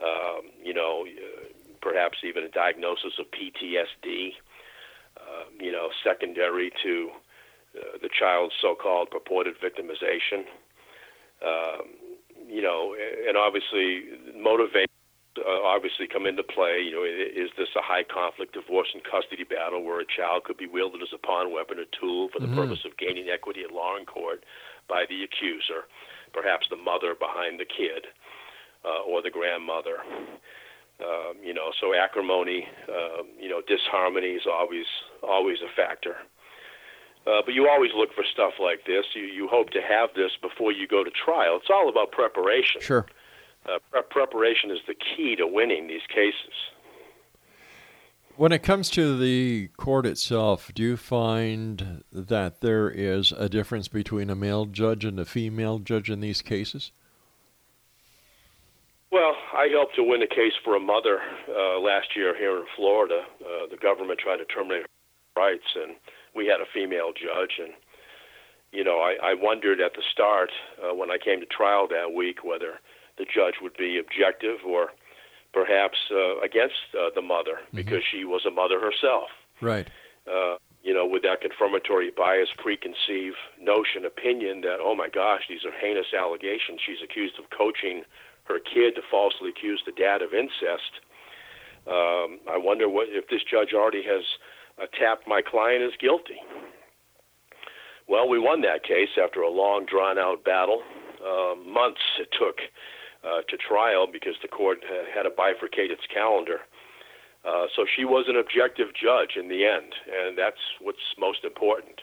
Um, 0.02 0.50
you 0.62 0.72
know, 0.72 1.04
uh, 1.06 1.44
perhaps 1.80 2.18
even 2.24 2.44
a 2.44 2.48
diagnosis 2.48 3.14
of 3.18 3.26
PTSD. 3.30 4.32
Uh, 5.16 5.44
you 5.60 5.70
know, 5.70 5.90
secondary 6.02 6.72
to 6.82 7.10
uh, 7.78 7.98
the 8.00 8.08
child's 8.08 8.54
so-called 8.60 9.10
purported 9.10 9.54
victimization. 9.60 10.44
Um, 11.44 11.88
you 12.48 12.62
know, 12.62 12.94
and 13.28 13.36
obviously 13.36 14.04
motivate 14.36 14.90
uh, 15.38 15.62
obviously 15.64 16.06
come 16.06 16.26
into 16.26 16.42
play. 16.42 16.82
You 16.84 16.92
know, 16.92 17.04
is 17.04 17.50
this 17.56 17.68
a 17.76 17.82
high 17.82 18.04
conflict 18.04 18.54
divorce 18.54 18.88
and 18.92 19.02
custody 19.04 19.44
battle 19.44 19.82
where 19.82 20.00
a 20.00 20.04
child 20.04 20.44
could 20.44 20.56
be 20.56 20.66
wielded 20.66 21.02
as 21.02 21.12
a 21.14 21.18
pawn, 21.18 21.52
weapon, 21.52 21.78
or 21.78 21.88
tool 21.98 22.28
for 22.32 22.40
the 22.40 22.48
purpose 22.54 22.84
of 22.84 22.96
gaining 22.96 23.28
equity 23.28 23.62
at 23.62 23.72
law 23.72 23.96
and 23.96 24.06
court 24.06 24.44
by 24.88 25.04
the 25.08 25.24
accuser, 25.24 25.88
perhaps 26.32 26.66
the 26.68 26.76
mother 26.76 27.14
behind 27.14 27.58
the 27.58 27.64
kid 27.64 28.06
uh, 28.84 29.02
or 29.08 29.22
the 29.22 29.30
grandmother. 29.30 29.98
Um, 31.00 31.34
you 31.42 31.54
know, 31.54 31.72
so 31.80 31.94
acrimony, 31.94 32.68
um, 32.88 33.26
you 33.40 33.48
know, 33.48 33.62
disharmony 33.66 34.36
is 34.38 34.46
always 34.46 34.86
always 35.22 35.58
a 35.62 35.74
factor. 35.74 36.16
Uh, 37.26 37.40
but 37.44 37.54
you 37.54 37.68
always 37.68 37.90
look 37.96 38.12
for 38.14 38.24
stuff 38.24 38.54
like 38.60 38.84
this. 38.86 39.06
You 39.14 39.22
you 39.22 39.48
hope 39.48 39.70
to 39.70 39.80
have 39.80 40.10
this 40.14 40.32
before 40.40 40.72
you 40.72 40.86
go 40.86 41.02
to 41.02 41.10
trial. 41.10 41.56
It's 41.56 41.70
all 41.70 41.88
about 41.88 42.12
preparation. 42.12 42.80
Sure. 42.80 43.06
Uh, 43.66 43.78
pre- 43.90 44.02
preparation 44.10 44.70
is 44.70 44.78
the 44.86 44.94
key 44.94 45.36
to 45.36 45.46
winning 45.46 45.86
these 45.86 46.06
cases. 46.08 46.54
When 48.36 48.50
it 48.50 48.62
comes 48.62 48.88
to 48.90 49.18
the 49.18 49.68
court 49.76 50.06
itself, 50.06 50.72
do 50.74 50.82
you 50.82 50.96
find 50.96 52.02
that 52.10 52.60
there 52.60 52.90
is 52.90 53.30
a 53.32 53.48
difference 53.48 53.88
between 53.88 54.30
a 54.30 54.34
male 54.34 54.64
judge 54.64 55.04
and 55.04 55.20
a 55.20 55.26
female 55.26 55.78
judge 55.78 56.08
in 56.08 56.20
these 56.20 56.40
cases? 56.40 56.92
Well, 59.10 59.36
I 59.52 59.68
helped 59.70 59.96
to 59.96 60.02
win 60.02 60.22
a 60.22 60.26
case 60.26 60.54
for 60.64 60.74
a 60.74 60.80
mother 60.80 61.20
uh, 61.46 61.78
last 61.80 62.16
year 62.16 62.34
here 62.36 62.56
in 62.56 62.64
Florida. 62.74 63.22
Uh, 63.38 63.66
the 63.70 63.76
government 63.76 64.18
tried 64.18 64.38
to 64.38 64.46
terminate 64.46 64.86
her 64.86 65.42
rights, 65.42 65.76
and 65.76 65.96
we 66.34 66.46
had 66.46 66.62
a 66.62 66.72
female 66.72 67.12
judge. 67.12 67.60
And 67.62 67.74
you 68.72 68.82
know, 68.82 69.00
I, 69.00 69.16
I 69.22 69.34
wondered 69.34 69.82
at 69.82 69.92
the 69.92 70.02
start 70.10 70.50
uh, 70.82 70.94
when 70.94 71.10
I 71.10 71.18
came 71.18 71.40
to 71.40 71.46
trial 71.46 71.86
that 71.88 72.14
week 72.14 72.42
whether 72.42 72.80
the 73.18 73.24
judge 73.24 73.54
would 73.60 73.76
be 73.76 73.98
objective 73.98 74.58
or 74.66 74.92
perhaps 75.52 75.98
uh, 76.10 76.40
against 76.40 76.80
uh, 76.94 77.10
the 77.14 77.22
mother 77.22 77.60
because 77.74 78.02
she 78.10 78.24
was 78.24 78.46
a 78.46 78.50
mother 78.50 78.80
herself. 78.80 79.28
Right. 79.60 79.86
Uh, 80.26 80.56
you 80.82 80.94
know, 80.94 81.06
with 81.06 81.22
that 81.22 81.40
confirmatory 81.40 82.10
bias, 82.10 82.48
preconceived 82.58 83.36
notion, 83.60 84.04
opinion 84.04 84.62
that, 84.62 84.78
oh 84.80 84.94
my 84.94 85.08
gosh, 85.08 85.42
these 85.48 85.64
are 85.64 85.72
heinous 85.72 86.10
allegations. 86.18 86.80
She's 86.84 87.02
accused 87.04 87.38
of 87.38 87.50
coaching 87.56 88.02
her 88.44 88.58
kid 88.58 88.96
to 88.96 89.02
falsely 89.10 89.50
accuse 89.50 89.82
the 89.86 89.92
dad 89.92 90.22
of 90.22 90.34
incest. 90.34 90.98
Um, 91.86 92.40
I 92.50 92.58
wonder 92.58 92.88
what 92.88 93.08
if 93.10 93.28
this 93.28 93.42
judge 93.48 93.72
already 93.74 94.02
has 94.02 94.24
uh, 94.80 94.86
tapped 94.98 95.28
my 95.28 95.42
client 95.42 95.82
as 95.82 95.92
guilty. 96.00 96.38
Well, 98.08 98.28
we 98.28 98.38
won 98.38 98.62
that 98.62 98.82
case 98.82 99.10
after 99.22 99.40
a 99.40 99.50
long, 99.50 99.86
drawn-out 99.86 100.44
battle. 100.44 100.82
Uh, 101.22 101.54
months 101.54 102.00
it 102.18 102.28
took 102.36 102.58
uh, 103.24 103.42
to 103.48 103.56
trial 103.56 104.06
because 104.10 104.34
the 104.42 104.48
court 104.48 104.78
had 105.14 105.22
to 105.22 105.30
bifurcate 105.30 105.90
its 105.90 106.02
calendar. 106.12 106.60
Uh, 107.44 107.66
so 107.74 107.84
she 107.96 108.04
was 108.04 108.26
an 108.28 108.36
objective 108.36 108.88
judge 108.94 109.36
in 109.36 109.48
the 109.48 109.66
end, 109.66 109.94
and 110.10 110.38
that's 110.38 110.60
what's 110.80 110.98
most 111.18 111.44
important. 111.44 112.00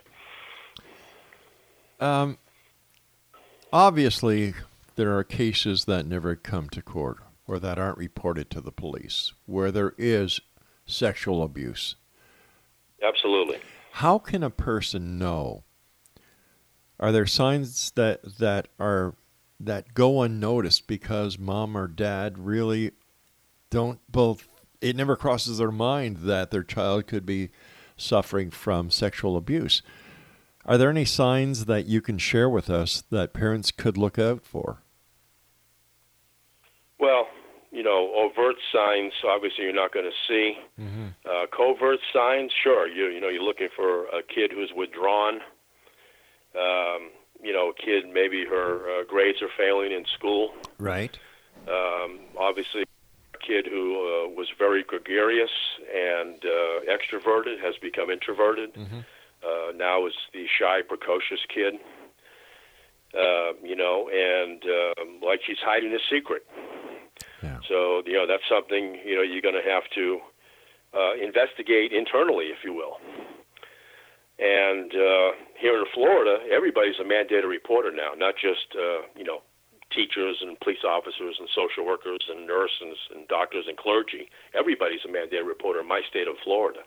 Um, 1.99 2.37
obviously, 3.71 4.53
there 4.95 5.17
are 5.17 5.23
cases 5.23 5.85
that 5.85 6.05
never 6.05 6.35
come 6.35 6.69
to 6.69 6.81
court 6.81 7.17
or 7.47 7.57
that 7.59 7.79
aren't 7.79 7.97
reported 7.97 8.49
to 8.51 8.61
the 8.61 8.71
police 8.71 9.33
where 9.45 9.71
there 9.71 9.93
is 9.97 10.41
sexual 10.85 11.41
abuse. 11.41 11.95
Absolutely. 13.01 13.59
How 13.93 14.19
can 14.19 14.43
a 14.43 14.49
person 14.49 15.17
know? 15.17 15.63
Are 16.99 17.11
there 17.13 17.25
signs 17.25 17.91
that 17.91 18.37
that 18.39 18.67
are 18.77 19.15
that 19.59 19.93
go 19.93 20.21
unnoticed 20.21 20.87
because 20.87 21.37
mom 21.37 21.75
or 21.75 21.87
dad 21.87 22.37
really 22.37 22.91
don't 23.69 23.99
both 24.09 24.47
it 24.81 24.95
never 24.95 25.15
crosses 25.15 25.57
their 25.57 25.71
mind 25.71 26.17
that 26.17 26.51
their 26.51 26.63
child 26.63 27.07
could 27.07 27.25
be 27.25 27.49
suffering 27.97 28.49
from 28.49 28.89
sexual 28.89 29.35
abuse. 29.35 29.81
Are 30.65 30.77
there 30.77 30.89
any 30.89 31.05
signs 31.05 31.65
that 31.65 31.85
you 31.87 32.01
can 32.01 32.17
share 32.17 32.49
with 32.49 32.69
us 32.69 33.03
that 33.09 33.33
parents 33.33 33.71
could 33.71 33.97
look 33.97 34.17
out 34.17 34.45
for? 34.45 34.83
Well, 36.99 37.27
you 37.71 37.83
know, 37.83 38.13
overt 38.15 38.55
signs 38.73 39.13
obviously 39.27 39.65
you're 39.65 39.73
not 39.73 39.93
going 39.93 40.05
to 40.09 40.27
see. 40.27 40.57
Uh, 41.25 41.45
covert 41.55 41.99
signs, 42.13 42.51
sure. 42.63 42.87
You 42.87 43.07
you 43.07 43.19
know 43.19 43.29
you're 43.29 43.43
looking 43.43 43.69
for 43.75 44.05
a 44.07 44.23
kid 44.23 44.51
who's 44.53 44.71
withdrawn. 44.75 45.41
Um, 46.55 47.11
you 47.41 47.53
know, 47.53 47.69
a 47.69 47.73
kid 47.73 48.05
maybe 48.11 48.45
her 48.45 49.01
uh, 49.01 49.03
grades 49.05 49.41
are 49.41 49.49
failing 49.57 49.91
in 49.91 50.05
school. 50.05 50.53
Right. 50.77 51.17
Um, 51.67 52.19
obviously, 52.37 52.83
a 53.33 53.37
kid 53.37 53.67
who 53.67 53.95
uh, 53.95 54.29
was 54.29 54.47
very 54.57 54.83
gregarious 54.83 55.51
and 55.93 56.35
uh, 56.43 56.81
extroverted 56.91 57.59
has 57.61 57.75
become 57.81 58.09
introverted. 58.09 58.71
Uh, 59.41 59.71
now 59.75 60.05
is 60.05 60.13
the 60.33 60.45
shy, 60.47 60.81
precocious 60.81 61.39
kid. 61.53 61.75
Uh, 63.13 63.53
you 63.63 63.75
know, 63.75 64.09
and 64.09 64.63
um, 64.63 65.19
like 65.25 65.39
she's 65.45 65.57
hiding 65.63 65.93
a 65.93 65.99
secret. 66.11 66.45
Yeah. 67.41 67.57
So 67.67 68.03
you 68.05 68.13
know 68.13 68.27
that's 68.27 68.43
something 68.47 68.99
you 69.03 69.15
know 69.15 69.23
you're 69.23 69.41
going 69.41 69.55
to 69.55 69.67
have 69.67 69.83
to 69.95 70.19
uh, 70.93 71.13
investigate 71.15 71.91
internally, 71.91 72.45
if 72.45 72.63
you 72.63 72.73
will. 72.73 72.97
And 74.39 74.95
uh, 74.95 75.35
here 75.59 75.77
in 75.77 75.85
Florida, 75.93 76.39
everybody's 76.49 76.95
a 76.99 77.03
mandated 77.03 77.49
reporter 77.49 77.91
now, 77.91 78.15
not 78.15 78.35
just 78.39 78.71
uh, 78.71 79.03
you 79.15 79.23
know 79.23 79.43
teachers 79.91 80.37
and 80.41 80.59
police 80.59 80.85
officers 80.87 81.35
and 81.39 81.49
social 81.51 81.85
workers 81.85 82.23
and 82.29 82.47
nurses 82.47 82.97
and 83.13 83.27
doctors 83.27 83.65
and 83.67 83.75
clergy. 83.75 84.29
Everybody's 84.53 85.01
a 85.03 85.11
mandated 85.11 85.47
reporter 85.47 85.81
in 85.81 85.87
my 85.87 86.01
state 86.09 86.27
of 86.27 86.35
Florida. 86.43 86.81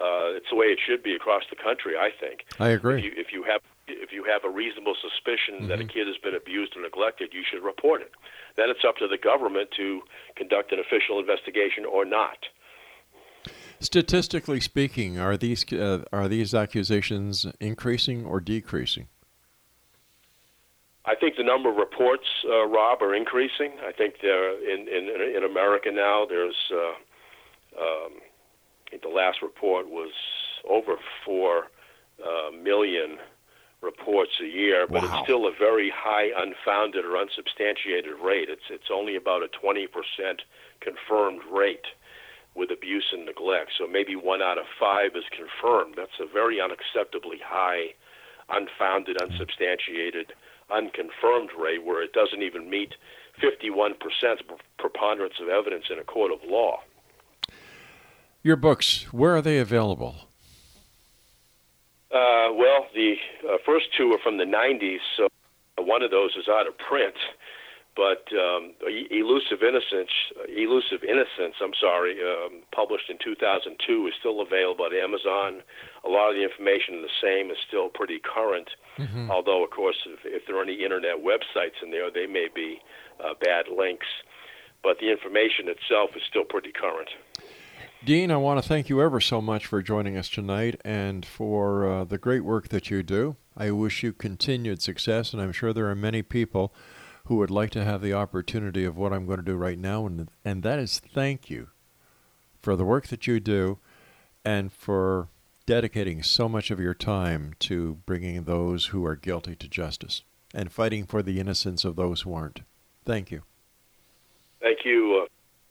Uh, 0.00 0.34
it's 0.34 0.48
the 0.50 0.56
way 0.56 0.66
it 0.72 0.80
should 0.80 1.02
be 1.02 1.14
across 1.14 1.44
the 1.50 1.56
country, 1.56 1.94
I 1.94 2.10
think. 2.18 2.48
I 2.58 2.70
agree. 2.70 2.98
If 2.98 3.04
you, 3.04 3.12
if 3.16 3.32
you 3.32 3.42
have 3.44 3.60
if 3.86 4.10
you 4.10 4.24
have 4.24 4.42
a 4.44 4.50
reasonable 4.50 4.94
suspicion 4.98 5.68
that 5.68 5.80
a 5.80 5.84
kid 5.84 6.06
has 6.06 6.16
been 6.22 6.34
abused 6.34 6.76
or 6.76 6.82
neglected, 6.82 7.30
you 7.34 7.42
should 7.42 7.62
report 7.62 8.00
it. 8.00 8.12
Then 8.56 8.70
it's 8.70 8.86
up 8.86 8.96
to 8.98 9.08
the 9.08 9.18
government 9.18 9.70
to 9.76 10.02
conduct 10.36 10.72
an 10.72 10.78
official 10.78 11.18
investigation 11.18 11.84
or 11.84 12.04
not. 12.04 12.38
Statistically 13.82 14.60
speaking, 14.60 15.18
are 15.18 15.36
these 15.36 15.70
uh, 15.72 16.04
are 16.12 16.28
these 16.28 16.54
accusations 16.54 17.46
increasing 17.58 18.24
or 18.24 18.40
decreasing? 18.40 19.08
I 21.04 21.16
think 21.16 21.34
the 21.36 21.42
number 21.42 21.68
of 21.68 21.76
reports, 21.76 22.26
uh, 22.48 22.66
Rob, 22.68 23.02
are 23.02 23.12
increasing. 23.12 23.72
I 23.84 23.90
think 23.90 24.14
there 24.22 24.52
in 24.62 24.86
in 24.86 25.36
in 25.36 25.42
America 25.42 25.90
now. 25.92 26.24
There's 26.28 26.54
uh, 26.70 27.80
um, 27.82 28.12
I 28.86 28.90
think 28.90 29.02
the 29.02 29.08
last 29.08 29.42
report 29.42 29.88
was 29.88 30.12
over 30.68 30.94
four 31.24 31.66
uh, 32.24 32.52
million 32.52 33.18
reports 33.80 34.30
a 34.40 34.46
year, 34.46 34.86
but 34.86 35.02
Wow. 35.02 35.08
it's 35.18 35.24
still 35.24 35.46
a 35.48 35.52
very 35.58 35.90
high 35.90 36.30
unfounded 36.36 37.04
or 37.04 37.16
unsubstantiated 37.16 38.14
rate. 38.22 38.48
It's 38.48 38.70
it's 38.70 38.90
only 38.92 39.16
about 39.16 39.42
a 39.42 39.48
20% 39.48 39.88
confirmed 40.80 41.40
rate 41.50 41.86
with 42.54 42.70
abuse 42.70 43.06
and 43.12 43.24
neglect. 43.26 43.72
So 43.78 43.86
maybe 43.86 44.16
one 44.16 44.42
out 44.42 44.58
of 44.58 44.64
five 44.78 45.16
is 45.16 45.24
confirmed. 45.30 45.94
That's 45.96 46.20
a 46.20 46.26
very 46.26 46.56
unacceptably 46.58 47.40
high, 47.44 47.94
unfounded, 48.50 49.20
unsubstantiated, 49.20 50.32
unconfirmed 50.70 51.50
rate 51.58 51.84
where 51.84 52.02
it 52.02 52.12
doesn't 52.12 52.42
even 52.42 52.68
meet 52.68 52.94
51% 53.42 53.94
preponderance 54.78 55.34
of 55.40 55.48
evidence 55.48 55.84
in 55.90 55.98
a 55.98 56.04
court 56.04 56.32
of 56.32 56.38
law. 56.46 56.80
Your 58.42 58.56
books, 58.56 59.04
where 59.12 59.36
are 59.36 59.42
they 59.42 59.58
available? 59.58 60.16
Uh, 62.10 62.52
well, 62.52 62.86
the 62.94 63.14
uh, 63.48 63.56
first 63.64 63.86
two 63.96 64.12
are 64.12 64.18
from 64.18 64.36
the 64.36 64.44
90s, 64.44 64.98
so 65.16 65.28
one 65.78 66.02
of 66.02 66.10
those 66.10 66.36
is 66.36 66.48
out 66.48 66.66
of 66.66 66.76
print. 66.76 67.14
But 67.94 68.24
um, 68.32 68.72
Elusive 69.10 69.60
Innocence, 69.60 70.10
Elusive 70.48 71.04
Innocence, 71.04 71.60
I'm 71.60 71.76
sorry, 71.78 72.16
um, 72.24 72.62
published 72.72 73.10
in 73.10 73.18
2002, 73.22 74.06
is 74.06 74.14
still 74.18 74.40
available 74.40 74.86
at 74.86 74.94
Amazon. 74.94 75.60
A 76.04 76.08
lot 76.08 76.30
of 76.30 76.36
the 76.36 76.42
information 76.42 77.04
is 77.04 77.12
the 77.12 77.18
same, 77.20 77.50
is 77.50 77.58
still 77.68 77.90
pretty 77.90 78.18
current. 78.18 78.70
Although, 79.30 79.62
of 79.62 79.70
course, 79.70 79.96
if, 80.06 80.20
if 80.24 80.46
there 80.46 80.56
are 80.58 80.62
any 80.62 80.82
internet 80.82 81.20
websites 81.20 81.82
in 81.82 81.90
there, 81.90 82.10
they 82.10 82.26
may 82.26 82.48
be 82.54 82.80
uh, 83.20 83.34
bad 83.38 83.66
links. 83.68 84.06
But 84.82 84.96
the 84.98 85.12
information 85.12 85.68
itself 85.68 86.16
is 86.16 86.22
still 86.28 86.44
pretty 86.44 86.72
current. 86.72 87.10
Dean, 88.04 88.30
I 88.32 88.36
want 88.36 88.60
to 88.60 88.66
thank 88.66 88.88
you 88.88 89.00
ever 89.02 89.20
so 89.20 89.40
much 89.40 89.66
for 89.66 89.80
joining 89.80 90.16
us 90.16 90.28
tonight 90.28 90.80
and 90.84 91.24
for 91.24 91.86
uh, 91.88 92.04
the 92.04 92.18
great 92.18 92.42
work 92.42 92.68
that 92.68 92.90
you 92.90 93.02
do. 93.02 93.36
I 93.56 93.70
wish 93.70 94.02
you 94.02 94.12
continued 94.12 94.80
success, 94.82 95.32
and 95.32 95.40
I'm 95.40 95.52
sure 95.52 95.72
there 95.72 95.88
are 95.88 95.94
many 95.94 96.22
people 96.22 96.74
who 97.32 97.38
would 97.38 97.50
like 97.50 97.70
to 97.70 97.82
have 97.82 98.02
the 98.02 98.12
opportunity 98.12 98.84
of 98.84 98.94
what 98.94 99.10
I'm 99.10 99.24
going 99.24 99.38
to 99.38 99.42
do 99.42 99.56
right 99.56 99.78
now, 99.78 100.04
and, 100.04 100.28
and 100.44 100.62
that 100.64 100.78
is 100.78 100.98
thank 100.98 101.48
you 101.48 101.68
for 102.60 102.76
the 102.76 102.84
work 102.84 103.06
that 103.06 103.26
you 103.26 103.40
do 103.40 103.78
and 104.44 104.70
for 104.70 105.28
dedicating 105.64 106.22
so 106.22 106.46
much 106.46 106.70
of 106.70 106.78
your 106.78 106.92
time 106.92 107.54
to 107.58 107.96
bringing 108.04 108.44
those 108.44 108.86
who 108.86 109.06
are 109.06 109.16
guilty 109.16 109.56
to 109.56 109.66
justice 109.66 110.20
and 110.52 110.70
fighting 110.70 111.06
for 111.06 111.22
the 111.22 111.40
innocence 111.40 111.86
of 111.86 111.96
those 111.96 112.20
who 112.20 112.34
aren't. 112.34 112.60
Thank 113.06 113.30
you. 113.30 113.44
Thank 114.60 114.80
you 114.84 115.22
uh, 115.24 115.28